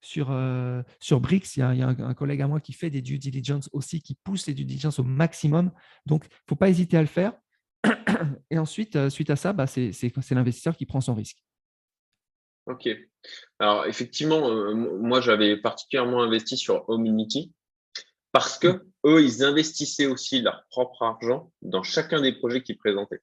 [0.00, 3.18] sur, euh, sur Brix, il y a, un, collègue à moi qui fait des due
[3.18, 5.72] diligence aussi, qui pousse les due diligence au maximum.
[6.06, 7.32] Donc, il ne faut pas hésiter à le faire.
[8.50, 9.90] Et ensuite, euh, suite à ça, bah, c'est
[10.30, 11.38] l'investisseur qui prend son risque.
[12.66, 12.88] Ok.
[13.58, 17.52] Alors, effectivement, euh, moi, j'avais particulièrement investi sur Homunity
[18.30, 18.82] parce que mmh.
[19.06, 23.22] eux, ils investissaient aussi leur propre argent dans chacun des projets qu'ils présentaient.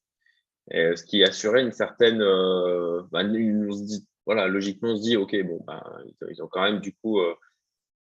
[0.71, 5.35] ce qui assurait une certaine, bah, on se dit, voilà, logiquement, on se dit, OK,
[5.43, 5.81] bon, ben,
[6.29, 7.35] ils ont quand même du coup euh,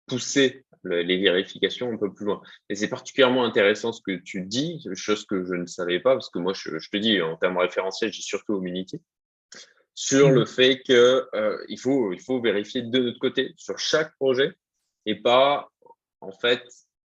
[0.07, 2.41] poussé les vérifications un peu plus loin.
[2.69, 6.29] Et c'est particulièrement intéressant ce que tu dis, chose que je ne savais pas, parce
[6.29, 9.01] que moi, je, te dis, en termes référentiels, j'ai surtout Community,
[9.95, 10.47] sur le mmh.
[10.47, 14.53] fait qu'il euh, il, faut, il faut vérifier de notre côté sur chaque projet
[15.05, 15.71] et pas,
[16.21, 16.63] en fait,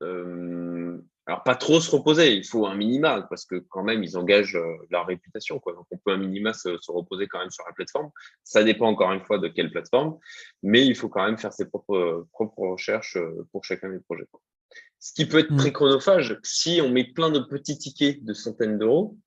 [0.04, 0.97] euh,
[1.28, 4.56] alors pas trop se reposer, il faut un minima parce que quand même ils engagent
[4.56, 5.74] euh, leur réputation quoi.
[5.74, 8.12] Donc on peut un minima se, reposer quand même sur la plateforme.
[8.44, 10.20] Ça dépend encore une fois de quelle plateforme,
[10.62, 14.28] mais il faut quand même faire ses propres propres recherches euh, pour chacun des projets.
[15.00, 15.58] Ce qui peut être mmh.
[15.58, 19.18] très chronophage si on met plein de petits tickets de centaines d'euros.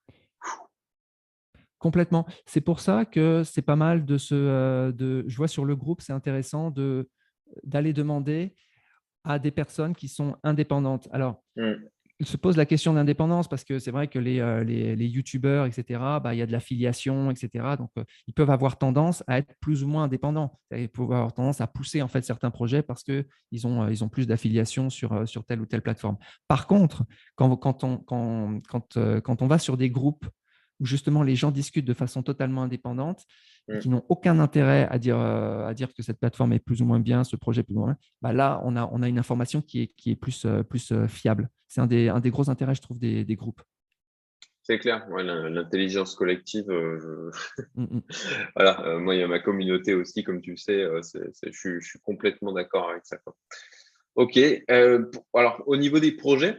[1.78, 2.26] Complètement.
[2.46, 5.74] C'est pour ça que c'est pas mal de se, euh, de, je vois sur le
[5.74, 7.08] groupe, c'est intéressant de
[7.64, 8.54] d'aller demander
[9.28, 11.06] à des personnes qui sont indépendantes.
[11.12, 11.72] Alors, mmh.
[12.18, 15.06] il se pose la question d'indépendance parce que c'est vrai que les, euh, les, les
[15.06, 17.76] youtubeurs, etc., bah, il y a de l'affiliation, etc.
[17.78, 20.58] Donc, euh, ils peuvent avoir tendance à être plus ou moins indépendants.
[20.74, 24.02] Ils peuvent avoir tendance à pousser en fait certains projets parce qu'ils ont, euh, ils
[24.02, 26.16] ont plus d'affiliation sur, sur telle ou telle plateforme.
[26.48, 27.04] Par contre,
[27.36, 30.26] quand, quand, on, quand, quand, quand on va sur des groupes
[30.80, 33.26] où justement les gens discutent de façon totalement indépendante,
[33.68, 36.80] et qui n'ont aucun intérêt à dire, euh, à dire que cette plateforme est plus
[36.80, 39.02] ou moins bien, ce projet est plus ou moins bien, bah là, on a, on
[39.02, 41.50] a une information qui est, qui est plus, euh, plus euh, fiable.
[41.66, 43.62] C'est un des, un des gros intérêts, je trouve, des, des groupes.
[44.62, 46.66] C'est clair, l'intelligence collective.
[46.68, 48.00] Mmh, mmh.
[48.56, 50.86] voilà, moi, il y a ma communauté aussi, comme tu le sais,
[51.42, 53.16] je, suis complètement d'accord avec ça.
[54.14, 56.58] Ok, alors au niveau des projets,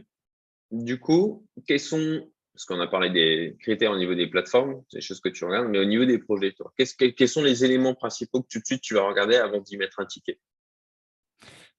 [0.72, 2.28] du coup, quels sont
[2.60, 5.70] parce qu'on a parlé des critères au niveau des plateformes, des choses que tu regardes,
[5.70, 8.82] mais au niveau des projets, toi, quels sont les éléments principaux que tout de suite
[8.82, 10.38] tu vas regarder avant d'y mettre un ticket?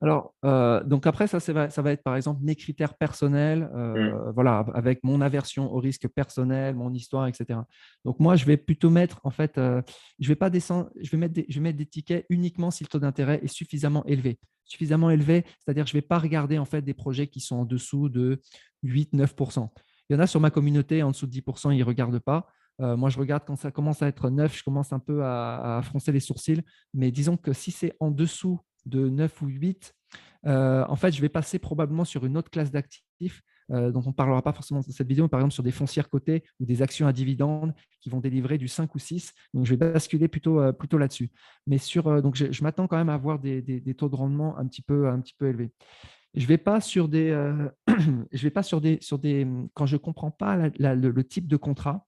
[0.01, 4.33] Alors, euh, donc après, ça, ça va, être par exemple mes critères personnels, euh, mmh.
[4.35, 7.61] voilà, avec mon aversion au risque personnel, mon histoire, etc.
[8.07, 9.83] Donc moi, je vais plutôt mettre, en fait, euh,
[10.19, 12.85] je vais pas descendre, je vais mettre des, je vais mettre des tickets uniquement si
[12.85, 14.39] le taux d'intérêt est suffisamment élevé.
[14.65, 17.57] Suffisamment élevé, c'est-à-dire que je ne vais pas regarder en fait des projets qui sont
[17.57, 18.41] en dessous de
[18.83, 19.69] 8-9%.
[20.11, 22.49] Il y en a sur ma communauté, en dessous de 10%, ils ne regardent pas.
[22.81, 25.81] Euh, moi, je regarde quand ça commence à être neuf, je commence un peu à,
[25.85, 26.63] froncer les sourcils.
[26.95, 29.95] Mais disons que si c'est en dessous de 9 ou 8,
[30.47, 34.09] euh, en fait, je vais passer probablement sur une autre classe d'actifs euh, dont on
[34.09, 36.83] ne parlera pas forcément dans cette vidéo, par exemple sur des foncières cotées ou des
[36.83, 39.33] actions à dividendes qui vont délivrer du 5 ou 6.
[39.55, 41.31] Donc, je vais basculer plutôt, là-dessus.
[41.69, 45.09] Mais sur, donc je, m'attends quand même à avoir des, taux de rendement un peu,
[45.09, 45.71] un petit peu élevés.
[46.35, 47.69] Je vais pas sur des, euh,
[48.33, 52.07] je vais pas sur des, sur des, quand je comprends pas le, type de contrat,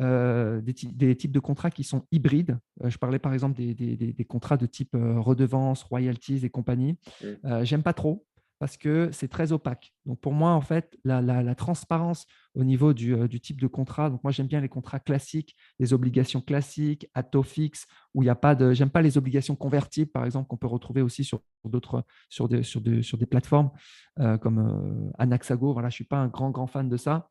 [0.00, 2.58] euh, des, types de contrats qui sont hybrides.
[2.84, 6.98] Euh, je parlais par exemple des, des contrats de type redevance, royalties et compagnie.
[7.22, 7.64] Mmh.
[7.64, 8.26] J'aime pas trop
[8.62, 9.92] parce que c'est très opaque.
[10.06, 14.22] Donc pour moi, en fait, la, transparence au niveau euh, du, type de contrat, donc
[14.22, 18.30] moi j'aime bien les contrats classiques, les obligations classiques, à taux fixe, où il n'y
[18.30, 18.72] a pas de.
[18.72, 22.62] J'aime pas les obligations convertibles, par exemple, qu'on peut retrouver aussi sur d'autres, sur des,
[22.62, 23.72] sur, sur des plateformes
[24.20, 25.72] euh, comme euh, Anaxago.
[25.72, 27.26] Voilà, je ne suis pas un grand, grand fan de ça.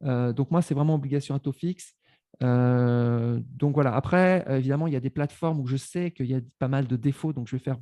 [0.00, 1.94] donc moi, c'est vraiment obligation à taux fixe.
[2.40, 3.94] donc voilà.
[3.94, 6.88] Après, évidemment, il y a des plateformes où je sais qu'il y a pas mal
[6.88, 7.78] de défauts, donc je vais faire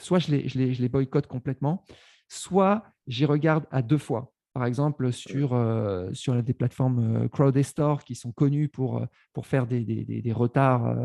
[0.00, 1.84] soit je les, je les, je les boycotte complètement,
[2.28, 4.32] soit j'y regarde à deux fois.
[4.54, 9.66] par exemple, sur, euh, sur des plateformes euh, CrowdStore qui sont connues pour, pour faire
[9.66, 10.96] des, des, des retards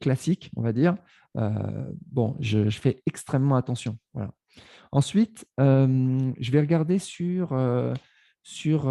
[0.00, 0.96] classiques, on va dire.
[1.34, 3.98] bon, je, je, fais extrêmement attention.
[4.14, 4.32] Voilà.
[4.92, 7.48] Ensuite, je vais regarder sur,
[8.42, 8.90] sur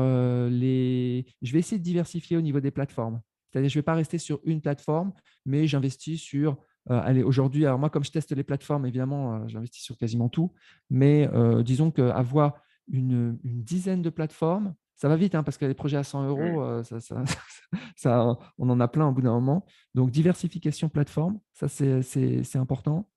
[0.49, 1.25] les…
[1.41, 3.21] Je vais essayer de diversifier au niveau des plateformes.
[3.51, 5.13] C'est-à-dire, je ne vais pas rester sur une plateforme,
[5.45, 6.58] mais j'investis sur
[6.89, 10.29] euh, allez, aujourd'hui, alors moi, comme je teste les plateformes, évidemment, euh, j'investis sur quasiment
[10.29, 10.53] tout.
[10.89, 15.65] Mais euh, disons qu'avoir une, une dizaine de plateformes, ça va vite, hein, parce que
[15.65, 16.83] les projets à 100 euros,
[17.95, 19.65] ça, on en a plein au bout d'un moment.
[19.95, 23.09] Donc, diversification plateforme, ça, c'est important.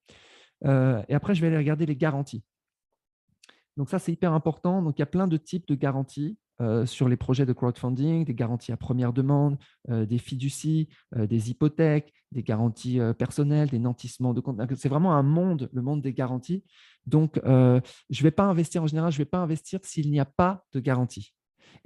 [0.63, 2.43] et après, je vais aller regarder les garanties.
[3.77, 4.81] Donc, ça, c'est hyper important.
[4.81, 6.39] Donc, il y a plein de types de garanties.
[6.61, 9.57] Euh, sur les projets de crowdfunding, des garanties à première demande,
[9.89, 10.87] euh, des fiducies,
[11.17, 14.59] euh, des hypothèques, des garanties personnelles, des nantissements de compte.
[14.75, 16.63] C'est vraiment un monde, le monde des garanties.
[17.05, 20.19] Donc, je ne vais pas investir en général, je ne vais pas investir s'il n'y
[20.19, 21.33] a pas de garantie.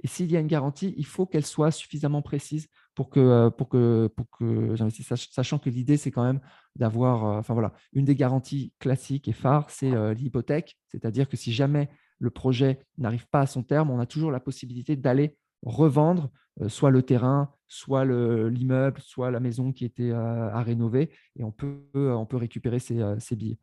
[0.02, 3.68] Et s'il y a une garantie, il faut qu'elle soit suffisamment précise pour que, pour
[3.68, 6.40] que, pour que j'investisse, sachant que l'idée, c'est quand même
[6.74, 11.90] d'avoir, enfin voilà, une des garanties classiques et phares, c'est l'hypothèque, c'est-à-dire que si jamais
[12.20, 16.30] le projet n'arrive pas à son terme, on a toujours la possibilité d'aller revendre
[16.60, 21.44] euh, soit le terrain, soit l'immeuble, soit la maison qui était euh, à, rénover, et
[21.44, 23.58] on peut, euh, on peut récupérer ces, ces billets.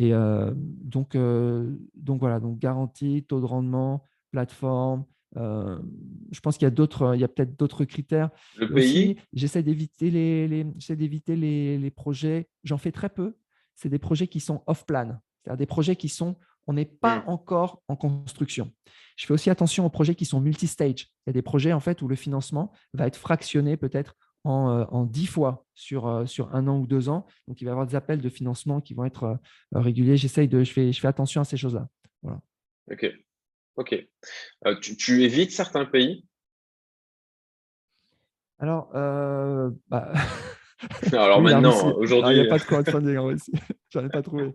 [0.00, 0.12] Et
[0.54, 1.16] donc,
[1.96, 5.04] donc voilà, donc garantie, taux de rendement, plateforme.
[5.34, 8.30] je pense qu'il y a d'autres, il y a peut-être d'autres critères.
[8.60, 9.16] Le pays?
[9.32, 12.48] J'essaie d'éviter les, les d'éviter les, les projets.
[12.62, 13.34] J'en fais très peu.
[13.74, 16.36] C'est des projets qui sont off-plan, c'est-à-dire des projets qui sont
[16.68, 17.28] on n'est pas mmh.
[17.28, 18.70] encore en construction.
[19.16, 21.08] Je fais aussi attention aux projets qui sont multi-stage.
[21.26, 25.02] Il y a des projets en fait où le financement va être fractionné peut-être en,
[25.02, 27.26] euh, dix fois sur, euh, sur un an ou deux ans.
[27.48, 29.36] Donc, il va y avoir des appels de financement qui vont être euh,
[29.72, 30.16] réguliers.
[30.16, 31.88] J'essaye de, je fais, je fais attention à ces choses-là.
[32.22, 32.40] Voilà.
[32.90, 33.06] Ok.
[33.76, 34.08] Ok.
[34.80, 36.26] tu, évites certains pays?
[38.58, 40.12] Alors, bah,
[41.12, 42.36] Alors maintenant, aujourd'hui.
[42.36, 43.52] Il n'y a pas de crowdfunding en Russie.
[43.90, 44.54] J'en ai pas trouvé.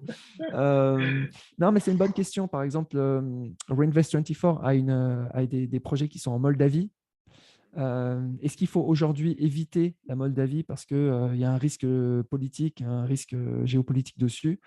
[0.53, 1.25] Euh,
[1.59, 2.47] non, mais c'est une bonne question.
[2.47, 3.21] Par exemple, euh,
[3.69, 6.91] Reinvest24 a, une, a des, des, projets qui sont en Moldavie.
[7.77, 11.85] Euh, est-ce qu'il faut aujourd'hui éviter la Moldavie parce qu'il il y a un risque
[12.29, 14.61] politique, un risque géopolitique dessus?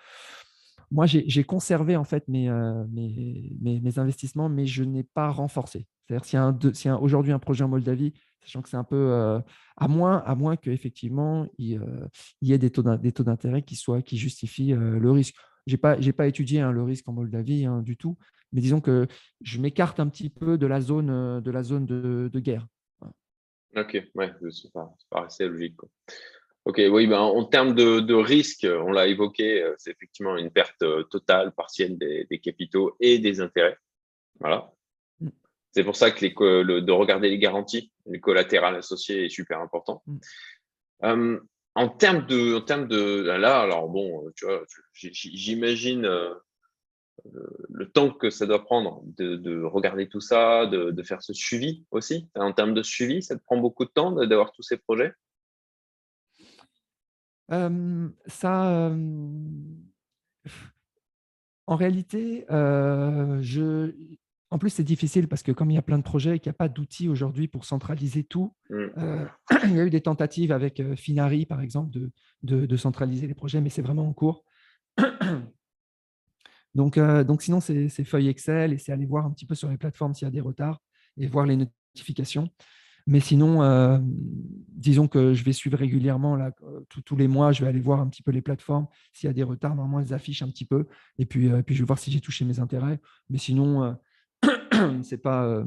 [0.91, 2.49] Moi, j'ai conservé en fait mes,
[2.91, 5.85] mes, mes, investissements, mais je n'ai pas renforcé.
[6.05, 8.13] C'est-à-dire s'il y a, a aujourd'hui un projet en Moldavie,
[8.47, 9.41] sachant que c'est un peu
[9.77, 11.81] à moins, à moins qu'effectivement il,
[12.41, 15.35] il y ait des taux d'intérêt qui soient qui justifient le risque.
[15.65, 18.17] Je n'ai pas, pas étudié hein, le risque en Moldavie hein, du tout,
[18.53, 19.07] mais disons que
[19.41, 22.65] je m'écarte un petit peu de la zone de, la zone de, guerre.
[23.75, 25.75] Ok, ouais, ça paraissait logique.
[26.63, 31.53] Ok, oui, ben, en termes de, risque, on l'a évoqué, c'est effectivement une perte totale,
[31.53, 33.77] partielle des capitaux et des intérêts.
[34.39, 34.71] Voilà.
[35.77, 40.01] C'est pour ça que les, de regarder les garanties, les collatérales associées est super important.
[40.07, 40.17] Mm.
[41.03, 41.39] Euh,
[41.75, 46.33] en termes de, en termes de là, alors bon, tu vois, j'imagine euh,
[47.69, 52.27] le temps que ça doit prendre de, regarder tout ça, de, faire ce suivi aussi.
[52.33, 55.13] En termes de suivi, ça te prend beaucoup de temps d'avoir tous ces projets?
[57.51, 58.91] Euh, Ça,
[61.67, 63.93] en réalité, je
[64.49, 66.49] en plus, c'est difficile parce que comme il y a plein de projets et qu'il
[66.49, 68.75] n'y a pas d'outils aujourd'hui pour centraliser tout, mmh.
[68.97, 69.25] euh,
[69.65, 71.97] il y a eu des tentatives avec euh, Finari, par exemple,
[72.43, 74.45] de, centraliser les projets, mais c'est vraiment en cours.
[76.75, 79.69] donc, euh, donc sinon, c'est feuille Excel et c'est aller voir un petit peu sur
[79.69, 80.81] les plateformes s'il y a des retards
[81.17, 82.49] et voir les notifications.
[83.09, 84.01] Mais sinon,
[84.67, 86.51] disons que je vais suivre régulièrement, là,
[86.89, 88.85] tous les mois, je vais aller voir un petit peu les plateformes.
[89.13, 90.87] S'il y a des retards, normalement, elles affichent un petit peu.
[91.17, 92.99] Et puis, puis je vais voir si j'ai touché mes intérêts.
[93.29, 93.97] Mais sinon,
[95.03, 95.65] c'est pas, euh,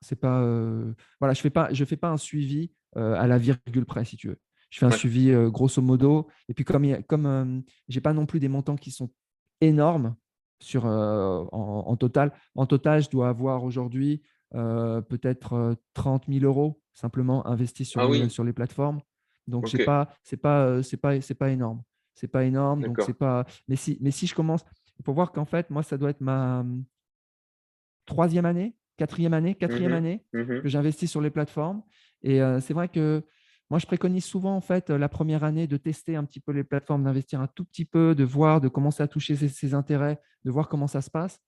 [0.00, 3.38] c'est pas, euh, voilà, je fais pas, je fais pas un suivi euh, à la
[3.38, 4.38] virgule près, si tu veux.
[4.70, 6.28] Je fais un suivi grosso modo.
[6.48, 9.10] Et puis comme, comme j'ai pas non plus des montants qui sont
[9.60, 10.14] énormes
[10.60, 17.88] sur en, total, en total, je dois avoir aujourd'hui peut-être 30 000 euros simplement investis
[17.88, 19.00] sur, ah les, sur les plateformes.
[19.48, 21.82] Donc c'est pas, c'est pas, c'est pas, c'est pas énorme.
[22.14, 22.82] C'est pas énorme.
[22.82, 23.46] Donc c'est pas.
[23.66, 24.64] Mais si, mais si je commence,
[25.00, 26.64] il faut voir qu'en fait, moi, ça doit être ma,
[28.10, 31.82] troisième année, quatrième année, quatrième mmh année mmh que j'investis sur les plateformes.
[32.22, 33.24] Et euh, c'est vrai que
[33.70, 36.64] moi, je préconise souvent, en fait, la première année de tester un petit peu les
[36.64, 40.50] plateformes, d'investir un tout petit peu, de voir, de commencer à toucher ses, intérêts, de
[40.50, 41.40] voir comment ça se passe.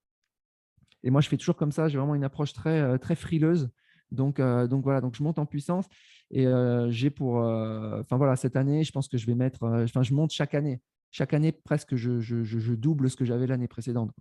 [1.02, 1.88] Et moi, je fais toujours comme ça.
[1.88, 3.70] J'ai vraiment une approche très, euh, très frileuse.
[4.12, 5.86] Donc, euh, donc voilà, donc je monte en puissance
[6.30, 6.46] et
[6.88, 10.30] j'ai pour, enfin voilà, cette année, je pense que je vais mettre, enfin, je monte
[10.30, 10.80] chaque année.
[11.10, 14.12] Chaque année, presque, je, je, je double ce que j'avais l'année précédente.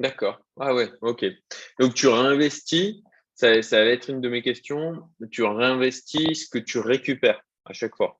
[0.00, 0.40] D'accord.
[0.58, 1.26] Ah ouais, ok.
[1.78, 6.58] Donc tu réinvestis, ça, ça va être une de mes questions, tu réinvestis ce que
[6.58, 8.18] tu récupères à chaque fois.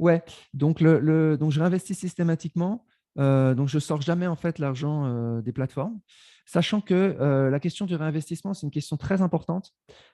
[0.00, 0.20] Ouais,
[0.52, 2.84] donc, le, donc je réinvestis systématiquement.
[3.20, 6.00] Euh, donc je ne sors jamais en fait l'argent euh, des plateformes,
[6.46, 9.72] sachant que euh, la question du réinvestissement, c'est une question très importante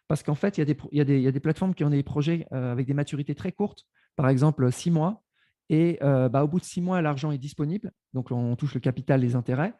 [0.08, 1.90] parce qu'en fait, il y, a des, il, y y, a des, plateformes qui ont
[1.90, 5.22] des projets avec des maturités très courtes, par exemple six mois,
[5.70, 9.22] et bah, au bout de six mois, l'argent est disponible, donc on touche le capital,
[9.22, 9.72] les intérêts.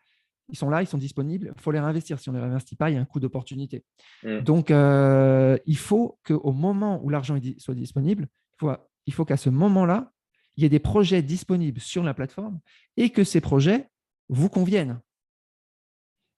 [0.51, 2.19] Ils sont là, ils sont disponibles, il faut les réinvestir.
[2.19, 3.85] Si on ne les réinvestit pas, il y a un coût d'opportunité.
[4.23, 4.41] Mmh.
[4.41, 8.73] Donc, il faut qu'au moment où l'argent soit disponible, il faut
[9.07, 10.13] il faut qu'à ce moment-là,
[10.57, 12.61] il y ait des projets disponibles sur la plateforme
[12.97, 13.89] et que ces projets
[14.29, 15.01] vous conviennent.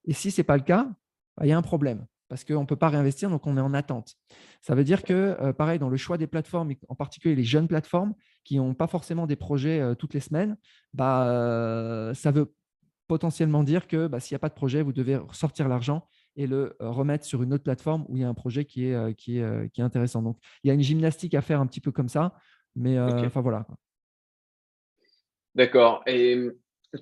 [0.05, 0.85] Et si ce n'est pas le cas,
[1.37, 3.61] bah, il y a un problème parce qu'on ne peut pas réinvestir, donc on est
[3.61, 4.15] en attente.
[4.63, 7.69] Ça veut dire que, euh, pareil, dans le choix des plateformes, en particulier les jeunes
[7.69, 10.57] plateformes qui n'ont pas forcément des projets euh, toutes les semaines,
[10.95, 12.55] bah, euh, ça veut
[13.13, 16.47] potentiellement dire que bah, s'il n'y a pas de projet, vous devez sortir l'argent et
[16.47, 19.37] le remettre sur une autre plateforme où il y a un projet qui est, qui
[19.37, 20.23] est, qui est intéressant.
[20.23, 22.33] Donc, il y a une gymnastique à faire un petit peu comme ça.
[22.75, 23.67] Mais enfin voilà.
[25.55, 26.03] D'accord.
[26.07, 26.39] Et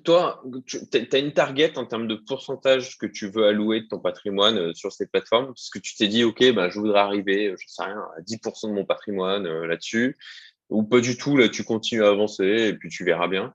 [0.03, 0.79] toi, tu
[1.13, 4.91] as une target en termes de pourcentage que tu veux allouer de ton patrimoine sur
[4.91, 5.45] ces plateformes?
[5.45, 8.67] Parce que tu t'es dit, OK, ben, je voudrais arriver, je sais rien, à 10%
[8.67, 10.17] de mon patrimoine là-dessus.
[10.69, 13.53] Ou pas du tout, là, tu continues à avancer et puis tu verras bien?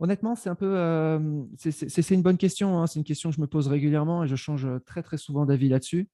[0.00, 1.18] Honnêtement, c'est un peu,
[1.56, 2.80] c'est une bonne question.
[2.80, 2.86] Hein.
[2.86, 5.68] C'est une question que je me pose régulièrement et je change très très souvent d'avis
[5.68, 6.08] là-dessus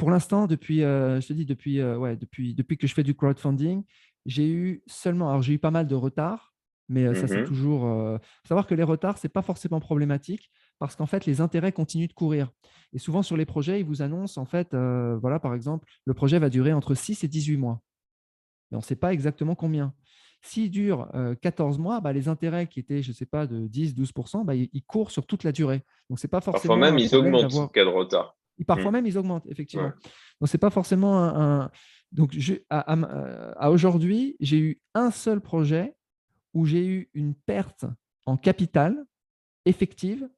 [0.00, 3.02] pour l'instant, depuis, euh, je te dis, depuis, euh, ouais, depuis, depuis que je fais
[3.02, 3.84] du crowdfunding,
[4.24, 6.54] j'ai eu seulement, alors j'ai eu pas mal de retard,
[6.88, 10.50] mais euh, ça c'est mmh toujours, savoir que les retards, ce n'est pas forcément problématique
[10.78, 12.50] parce qu'en fait, les intérêts continuent de courir.
[12.94, 16.38] Et souvent sur les projets, ils vous annoncent, en fait, voilà, par exemple, le projet
[16.38, 17.82] va durer entre 6 et 18 mois.
[18.70, 19.92] Mais on ne sait pas exactement combien.
[20.42, 21.08] S'il dure
[21.42, 24.82] 14 mois, bah, les intérêts qui étaient, je ne sais pas, de 10-12%, bah, ils,
[24.84, 25.82] courent sur toute la durée.
[26.08, 26.74] Donc, c'est pas forcément.
[26.74, 28.94] Parfois même, ils augmentent en cas de retard parfois mmh.
[28.94, 29.92] même, ils augmentent, effectivement.
[30.40, 31.70] Donc, ce n'est pas forcément un.
[32.12, 32.36] Donc,
[32.70, 35.94] à, aujourd'hui, j'ai eu un seul projet
[36.54, 37.84] où j'ai eu une perte
[38.26, 38.96] en capital
[39.64, 40.28] effective.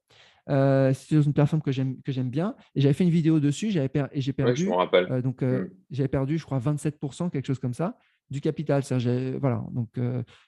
[0.49, 3.71] Euh, c'est une personne que j'aime que j'aime bien et j'avais fait une vidéo dessus
[3.71, 5.69] j'avais et j'ai perdu euh, donc euh, mmh.
[5.91, 7.97] j'avais perdu je crois 27% quelque chose comme ça
[8.33, 8.83] du capital
[9.39, 9.99] voilà donc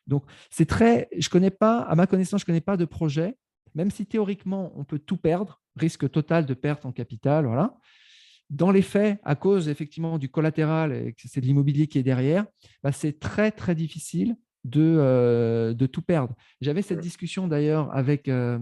[0.08, 3.38] donc c'est très je connais pas à ma connaissance je connais pas de projet
[3.76, 7.46] même si théoriquement on peut tout perdre risque total de perte en capital.
[7.46, 7.76] Voilà.
[8.50, 12.04] Dans les faits, à cause effectivement du collatéral et que c'est de l'immobilier qui est
[12.04, 12.46] derrière,
[12.84, 16.36] bah, c'est très très difficile de, euh, de tout perdre.
[16.62, 18.60] J'avais cette discussion d'ailleurs avec euh,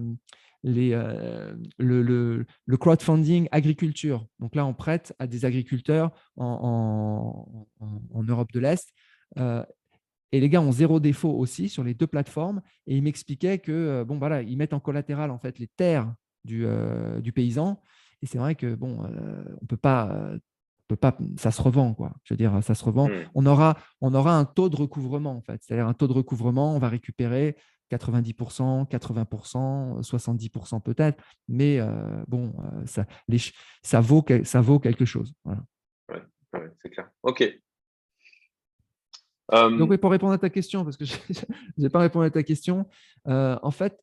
[0.64, 4.26] les, euh, le, le, crowdfunding agriculture.
[4.40, 8.94] Donc là, on prête à des agriculteurs en, en, Europe de l'Est.
[9.36, 12.62] Et les gars ont zéro défaut aussi sur les deux plateformes.
[12.88, 16.12] Et ils m'expliquaient que bon, voilà, ils mettent en collatéral en fait les terres
[16.44, 17.82] du, euh, du paysan.
[18.22, 20.38] Et c'est vrai que bon, euh, on peut pas, euh,
[20.88, 22.14] peut pas, ça se revend quoi.
[22.24, 23.10] Je veux dire, ça se revend.
[23.10, 23.30] Mmh.
[23.36, 25.62] On aura, on aura un taux de recouvrement en fait.
[25.64, 27.56] C'est-à-dire un taux de recouvrement, on va récupérer
[27.92, 31.80] 90%, 80%, 70% peut-être, mais
[32.28, 33.38] bon, ça, les,
[33.84, 35.36] ça, vaut, ça vaut quelque chose.
[35.44, 35.64] Voilà.
[36.10, 37.12] Ouais, c'est clair.
[37.22, 37.44] OK.
[39.52, 41.14] Donc, oui, pour répondre à ta question, parce que je
[41.78, 42.86] n'ai pas répondu à ta question,
[43.26, 44.00] en fait,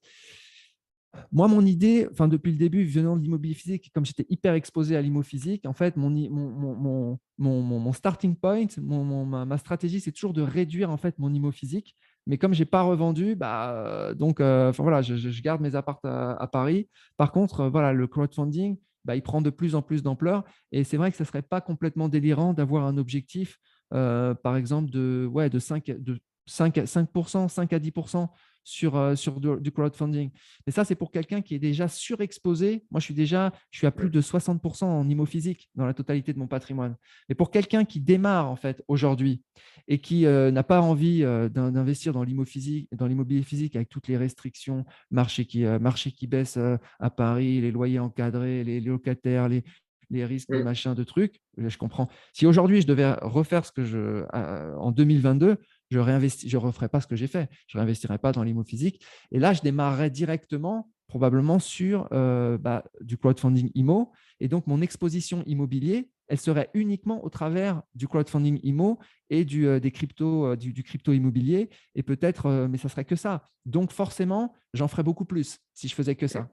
[1.33, 4.97] moi, mon idée, enfin, depuis le début, venant de l'immobilier physique, comme j'étais hyper exposé
[4.97, 10.33] à l'immo physique, en fait, mon, mon, mon, mon starting point, ma, stratégie, c'est toujours
[10.33, 11.97] de réduire en fait mon immo physique.
[12.27, 16.47] Mais comme je n'ai pas revendu, bah, donc, euh, voilà, je, garde mes apparts à,
[16.47, 16.89] Paris.
[17.17, 20.45] Par contre, euh, voilà, le crowdfunding, bah, il prend de plus en plus d'ampleur.
[20.71, 23.59] Et c'est vrai que ce ne serait pas complètement délirant d'avoir un objectif,
[23.93, 28.29] euh, par exemple, de, ouais, de 5, de 5, 5%, 5 à 10%
[28.65, 30.31] sur, euh, sur du, crowdfunding.
[30.67, 32.85] Mais ça, c'est pour quelqu'un qui est déjà surexposé.
[32.91, 35.95] Moi, je suis déjà je suis à plus de 60% en IMO physique dans la
[35.95, 36.97] totalité de mon patrimoine.
[37.29, 39.43] Mais pour quelqu'un qui démarre en fait aujourd'hui
[39.89, 43.89] et qui euh, n'a pas envie euh, d'investir dans l'IMO physique, dans l'immobilier physique avec
[43.89, 46.59] toutes les restrictions, marché qui, marché qui baisse
[46.99, 49.65] à Paris, les loyers encadrés, les, locataires, les,
[50.11, 51.41] les risques, les machins de trucs.
[51.57, 52.09] Je comprends.
[52.33, 55.57] Si aujourd'hui je devais refaire ce que je en 2022,
[55.91, 57.49] je ne referai pas ce que j'ai fait.
[57.67, 59.05] Je ne réinvestirai pas dans l'immo physique.
[59.33, 64.13] Et là, je démarrerai directement, probablement sur euh, bah, du crowdfunding IMO.
[64.39, 68.99] Et donc, mon exposition immobilier, elle serait uniquement au travers du crowdfunding IMO
[69.29, 71.69] et du, euh, des crypto, euh, du, crypto immobilier.
[71.95, 73.49] Et peut-être, mais ça serait que ça.
[73.67, 76.49] Donc, forcément, j'en ferais beaucoup plus si je faisais que ça.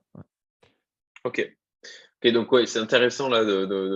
[1.24, 1.56] OK.
[2.24, 3.44] Ok, donc ouais, c'est intéressant là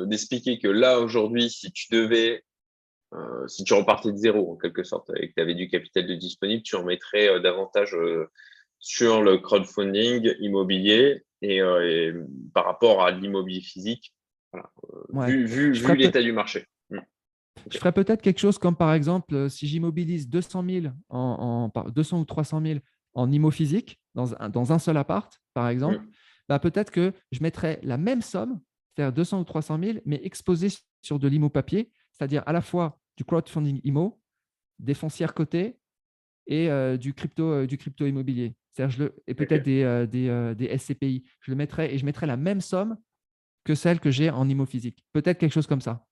[0.05, 2.43] d'expliquer que là aujourd'hui, si tu devais
[3.13, 6.07] euh, si tu repartais de zéro, en quelque sorte, et que tu avais du capital
[6.07, 8.32] de disponible, tu en mettrais euh, davantage euh,
[8.80, 11.59] sur le crowdfunding immobilier et,
[12.53, 14.13] par rapport à l'immobilier physique,
[15.13, 16.65] vu, vu l'état du marché.
[17.69, 22.26] Je ferais peut-être quelque chose comme par exemple, si j'immobilise 200 000 en, 200 ou
[22.26, 22.80] 300 000
[23.13, 26.11] en IMO physique, dans un, dans un seul appart, par exemple, mm.
[26.52, 28.60] Bah, peut-être que je mettrais la même somme,
[28.93, 30.68] c'est-à-dire 200 ou 300 000, mais exposée
[31.02, 34.22] sur de l'IMO papier, c'est-à-dire à la fois du crowdfunding IMO,
[34.78, 35.80] des foncières cotées
[36.47, 38.54] et euh, du, crypto, euh, du crypto immobilier.
[38.78, 41.24] Je le, et peut-être des, des, des, SCPI.
[41.39, 42.97] Je le mettrais et je mettrais la même somme
[43.64, 45.06] que celle que j'ai en IMO physique.
[45.14, 46.06] Peut-être quelque chose comme ça.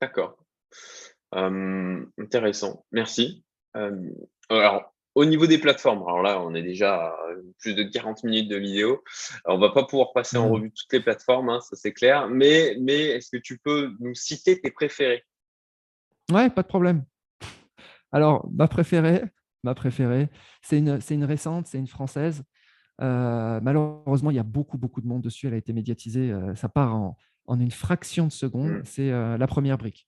[0.00, 0.36] D'accord.
[1.32, 2.84] intéressant.
[2.90, 3.44] Merci.
[4.48, 7.16] alors, au niveau des plateformes, alors là, on est déjà à
[7.58, 9.02] plus de 40 minutes de vidéo.
[9.46, 10.52] On on va pas pouvoir passer en mmh.
[10.52, 12.28] revue toutes les plateformes, hein, ça c'est clair.
[12.28, 15.24] Mais, mais est-ce que tu peux nous citer tes préférés?
[16.30, 17.04] Ouais, pas de problème.
[18.12, 19.24] Alors, ma préférée,
[19.64, 20.28] ma préférée,
[20.62, 22.44] c'est une, une récente, c'est une française.
[23.00, 25.48] malheureusement, il y a beaucoup, beaucoup de monde dessus.
[25.48, 26.32] Elle a été médiatisée.
[26.54, 27.16] ça part en,
[27.46, 28.82] en une fraction de seconde, mmh.
[28.84, 30.06] c'est la première brique.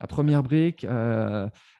[0.00, 0.86] La première brique,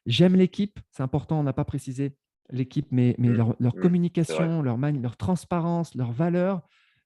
[0.05, 2.14] j'aime l'équipe, c'est important, on n'a pas précisé
[2.51, 3.36] l'équipe, mais, mais mmh.
[3.36, 3.80] leur, mmh.
[3.80, 6.62] communication, leur, leur transparence, leurs valeurs.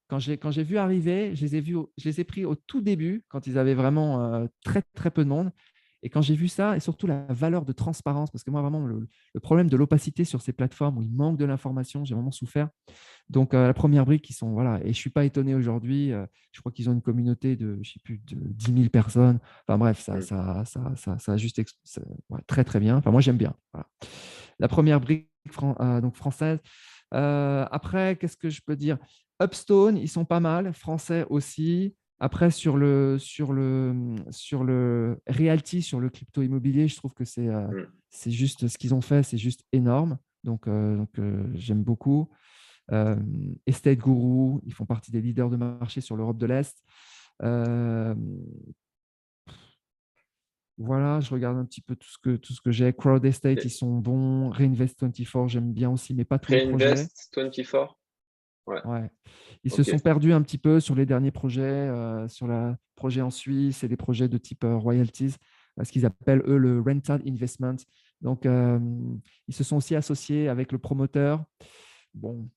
[0.09, 3.25] Quand j'ai vu arriver, je les ai, vus, je les ai pris au tout début,
[3.27, 5.51] quand ils avaient vraiment très, très peu de monde.
[6.03, 8.85] Et quand j'ai vu ça, et surtout la valeur de transparence, parce que moi, vraiment,
[8.85, 9.07] le,
[9.41, 12.69] problème de l'opacité sur ces plateformes où il manque de l'information, j'ai vraiment souffert.
[13.29, 16.11] Donc, euh, la première brique, ils sont, voilà, et je ne suis pas étonné aujourd'hui,
[16.11, 19.39] euh, je crois qu'ils ont une communauté de, je sais plus, de 10 000 personnes.
[19.67, 21.61] Enfin, bref, ça, ça, ça, ça, ça juste
[22.45, 22.97] très, très bien.
[22.97, 23.55] Enfin, moi, j'aime bien.
[24.59, 25.29] La première brique
[25.79, 26.59] euh, donc française.
[27.11, 28.97] après, qu'est-ce que je peux dire?
[29.41, 31.95] Upstone, ils sont pas mal, français aussi.
[32.19, 37.25] Après, sur le, sur le, sur le realty, sur le crypto immobilier, je trouve que
[37.25, 37.87] c'est euh, mmh.
[38.09, 40.17] c'est juste ce qu'ils ont fait, c'est juste énorme.
[40.43, 42.29] Donc, euh, donc euh, j'aime beaucoup.
[43.65, 46.83] Estate Guru, ils font partie des leaders de marché sur l'Europe de l'Est.
[50.77, 52.93] voilà, je regarde un petit peu tout ce que, tout ce que j'ai.
[52.93, 54.49] Crowd Estate, ils sont bons.
[54.49, 56.85] Reinvest 24, j'aime bien aussi, mais pas tous les projets.
[56.85, 57.97] Reinvest 24
[58.67, 59.09] Ouais.
[59.63, 63.21] Ils se sont perdus un petit peu sur les derniers projets, euh, sur le projet
[63.21, 65.35] en Suisse et les projets de type euh, royalties,
[65.79, 67.77] euh, ce qu'ils appellent eux le rental investment.
[68.21, 68.45] Donc,
[69.47, 71.43] ils se sont aussi associés avec le promoteur.
[72.15, 72.49] Bon,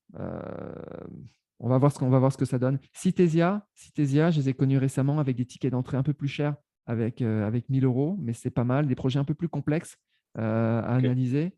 [1.59, 2.79] on va voir ce qu'on va voir ce que ça donne.
[2.93, 6.55] Citesia, Citesia, je les ai connus récemment avec des tickets d'entrée un peu plus chers,
[6.87, 8.87] avec avec 1000 euros, mais c'est pas mal.
[8.87, 9.97] Des projets un peu plus complexes
[10.33, 11.51] à analyser.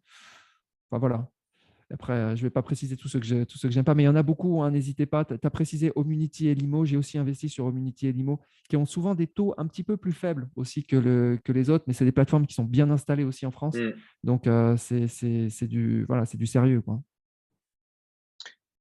[0.92, 1.30] Enfin voilà,
[1.94, 3.84] après, euh, je ne vais pas préciser tout ce que je, tout ce que j'aime
[3.84, 4.64] pas, mais il y en a beaucoup.
[4.64, 5.24] Hein, n'hésitez pas.
[5.26, 6.86] Tu as précisé Omunity et Limo.
[6.86, 9.96] J'ai aussi investi sur Omunity et Limo, qui ont souvent des taux un petit peu
[9.96, 12.90] plus faibles aussi que, le, que les autres, mais c'est des plateformes qui sont bien
[12.90, 13.76] installées aussi en France.
[13.76, 13.92] Mm.
[14.24, 16.82] Donc, euh, c'est du, voilà, du sérieux.
[16.82, 17.00] Quoi.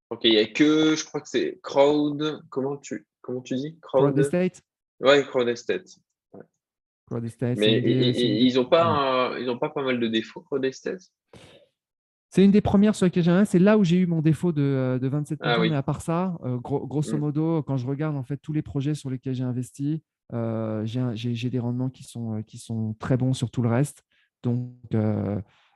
[0.08, 2.40] Ok, il n'y a que, je crois que c'est Crowd.
[2.48, 3.78] Comment tu, comment tu dis?
[3.82, 4.62] Crowd, Estate
[5.00, 5.98] Ouais, Crowd Estate.
[7.06, 7.58] Crowd Estate.
[7.58, 11.02] Mais ils n'ont pas, ils pas pas mal de défauts, Crowd Estate?
[12.32, 14.98] C'est une des premières sur lesquelles j'ai C'est là où j'ai eu mon défaut de,
[15.02, 17.20] 27 euh, ah Mais à part ça, euh, grosso mm.
[17.20, 20.02] modo, quand je regarde en fait tous les projets sur lesquels j'ai investi,
[20.32, 24.02] euh, j'ai des rendements qui sont, qui sont très bons sur tout le reste.
[24.42, 24.72] Donc,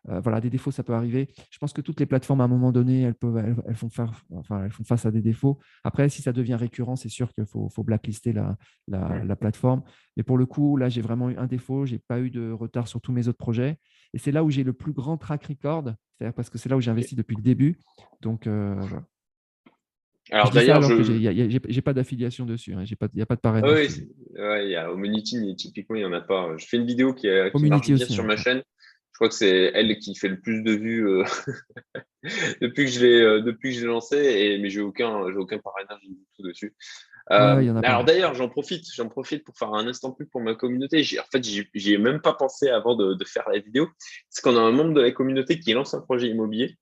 [0.08, 1.28] euh, voilà, des défauts, ça peut arriver.
[1.50, 3.36] Je pense que toutes les plateformes, à un moment donné, elles, peuvent,
[3.66, 5.58] elles, font, faire, enfin, elles font face à des défauts.
[5.84, 8.56] Après, si ça devient récurrent, c'est sûr qu'il faut, faut, blacklister la,
[8.88, 9.82] la, plateforme.
[10.16, 11.84] Mais pour le coup, là, j'ai vraiment eu un défaut.
[11.84, 13.78] Je n'ai pas eu de retard sur tous mes autres projets.
[14.14, 16.76] Et c'est là où j'ai le plus grand track record, c'est-à-dire parce que c'est là
[16.76, 17.78] où j'ai investi depuis le début.
[18.20, 18.76] Donc, euh,
[20.30, 22.84] Alors d'ailleurs, je n'ai pas d'affiliation dessus, hein.
[22.86, 23.98] il n'y a pas de parrainage.
[23.98, 24.06] oui,
[24.64, 26.56] il y a Omunity, typiquement, il n'y en a pas.
[26.56, 28.26] Je fais une vidéo qui, est, qui marche bien sur hein.
[28.26, 28.62] ma chaîne
[29.16, 31.24] je crois que c'est elle qui fait le plus de vues euh,
[32.60, 35.58] depuis que je l'ai euh, depuis que je lancé et mais j'ai aucun j'ai aucun
[35.58, 36.74] parrainage du tout dessus
[37.32, 41.04] euh, alors d'ailleurs j'en profite j'en profite pour faire un instant plus pour ma communauté.
[41.18, 43.88] En fait j'y ai même pas pensé avant de, faire la vidéo.
[44.30, 46.76] C'est qu'on a un membre de la communauté qui lance un projet immobilier.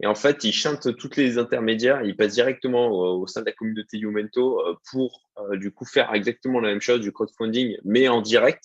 [0.00, 2.02] Et en fait il chante toutes les intermédiaires.
[2.02, 6.68] Il passe directement au, sein de la communauté Youmento pour du coup faire exactement la
[6.68, 8.64] même chose du crowdfunding mais en direct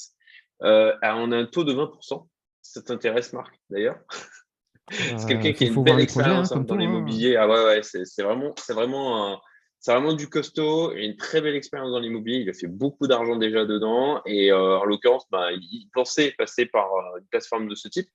[0.60, 2.26] on a un taux de 20%
[2.62, 4.00] ça t'intéresse, Marc, d'ailleurs.
[4.92, 6.80] C'est euh, quelqu'un qui a une belle expérience hein, dans hein.
[6.80, 7.38] l'immobilier.
[7.38, 9.40] Ah ouais, ouais, c'est vraiment, c'est vraiment,
[9.82, 12.38] c'est vraiment du costaud une très belle expérience dans l'immobilier.
[12.38, 16.68] Il a fait beaucoup d'argent déjà dedans et euh, en l'occurrence, bah, il pensait passer
[16.68, 18.08] par euh, une plateforme de ce type.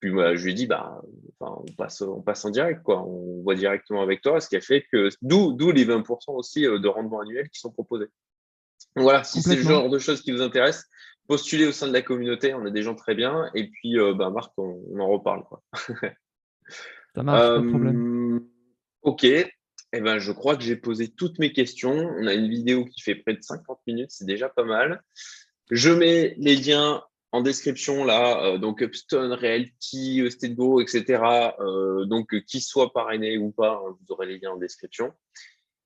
[0.00, 1.00] Puis moi, je lui ai dit, bah,
[1.40, 3.02] on, passe, on passe en direct, quoi.
[3.02, 6.88] On voit directement avec toi, ce qui a fait que, d'où les 20% aussi de
[6.88, 8.08] rendement annuel qui sont proposés.
[8.96, 10.88] voilà, si c'est le genre de choses qui vous intéressent,
[11.28, 12.54] postuler au sein de la communauté.
[12.54, 13.50] On a des gens très bien.
[13.54, 15.44] Et puis, euh, bah, Marc, on, en reparle.
[17.14, 18.46] Ça marche, pas de problème.
[19.02, 19.26] ok.
[19.94, 21.92] Eh ben, je crois que j'ai posé toutes mes questions.
[21.92, 25.02] On a une vidéo qui fait près de 50 minutes, c'est déjà pas mal.
[25.70, 31.22] Je mets les liens en description là, euh, donc Upstone, Realty, Go, etc.
[31.60, 35.12] Euh, donc qui soit parrainé ou pas, hein, vous aurez les liens en description.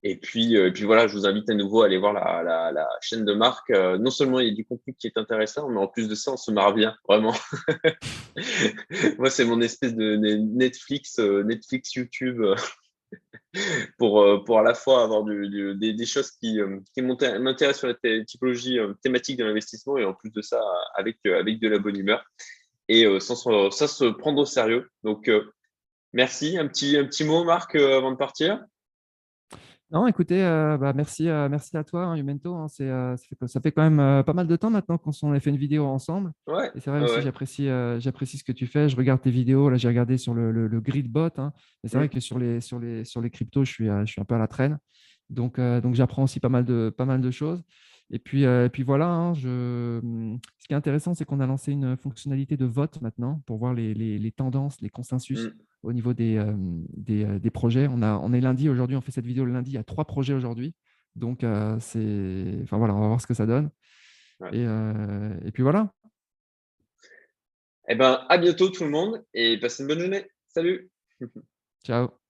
[0.02, 2.88] Et puis, euh, puis voilà, je vous invite à nouveau à aller voir la, la,
[3.00, 3.70] chaîne de Marc.
[3.70, 6.32] non seulement il y a du contenu qui est intéressant, mais en plus de ça,
[6.32, 7.34] on se marre bien, vraiment.
[9.18, 12.40] Moi, c'est mon espèce de Netflix, Netflix, YouTube.
[13.98, 18.24] Pour, euh, pour à la fois avoir des, choses qui, euh, qui m'intéressent sur la
[18.24, 20.60] typologie euh, thématique de l'investissement et en plus de ça,
[20.94, 22.24] avec, avec de la bonne humeur
[22.88, 24.88] et sans, ça se prendre au sérieux.
[25.02, 25.28] Donc,
[26.12, 26.56] merci.
[26.56, 28.64] Un petit, un petit mot, Marc, avant de partir?
[29.92, 32.16] Non, écoutez, euh, bah, merci, euh, merci à toi, hein.
[32.18, 35.56] Hein, ça, fait, quand même euh, pas mal de temps maintenant qu'on a fait une
[35.56, 36.32] vidéo ensemble.
[36.48, 37.68] Ouais, et c'est vrai aussi, j'apprécie,
[37.98, 38.88] j'apprécie ce que tu fais.
[38.88, 39.70] Je regarde tes vidéos.
[39.70, 41.30] Là, j'ai regardé sur le, le, Gridbot.
[41.38, 42.10] Hein, mais c'est vrai mm.
[42.10, 44.38] que sur les, sur, les, sur les cryptos, je suis, je suis un peu à
[44.38, 44.78] la traîne.
[45.30, 47.62] Donc, donc j'apprends aussi pas mal de, pas mal de choses.
[48.10, 50.00] Et puis, et puis voilà, je...
[50.58, 53.74] ce qui est intéressant, c'est qu'on a lancé une fonctionnalité de vote maintenant pour voir
[53.74, 55.46] les, les, les tendances, les consensus.
[55.46, 55.52] Mm
[55.86, 56.52] au niveau des, euh,
[57.10, 57.86] euh, des, projets.
[57.88, 59.84] On, a, on est lundi aujourd'hui, on fait cette vidéo le lundi, il y a
[59.84, 60.74] trois projets aujourd'hui.
[61.14, 63.70] Donc, euh, c'est, enfin voilà, on va voir ce que ça donne.
[64.52, 64.64] Et,
[65.46, 65.94] et, puis voilà.
[67.88, 70.26] Eh ben, à bientôt tout le monde et passez une bonne journée.
[70.48, 70.90] Salut.
[71.84, 72.25] Ciao.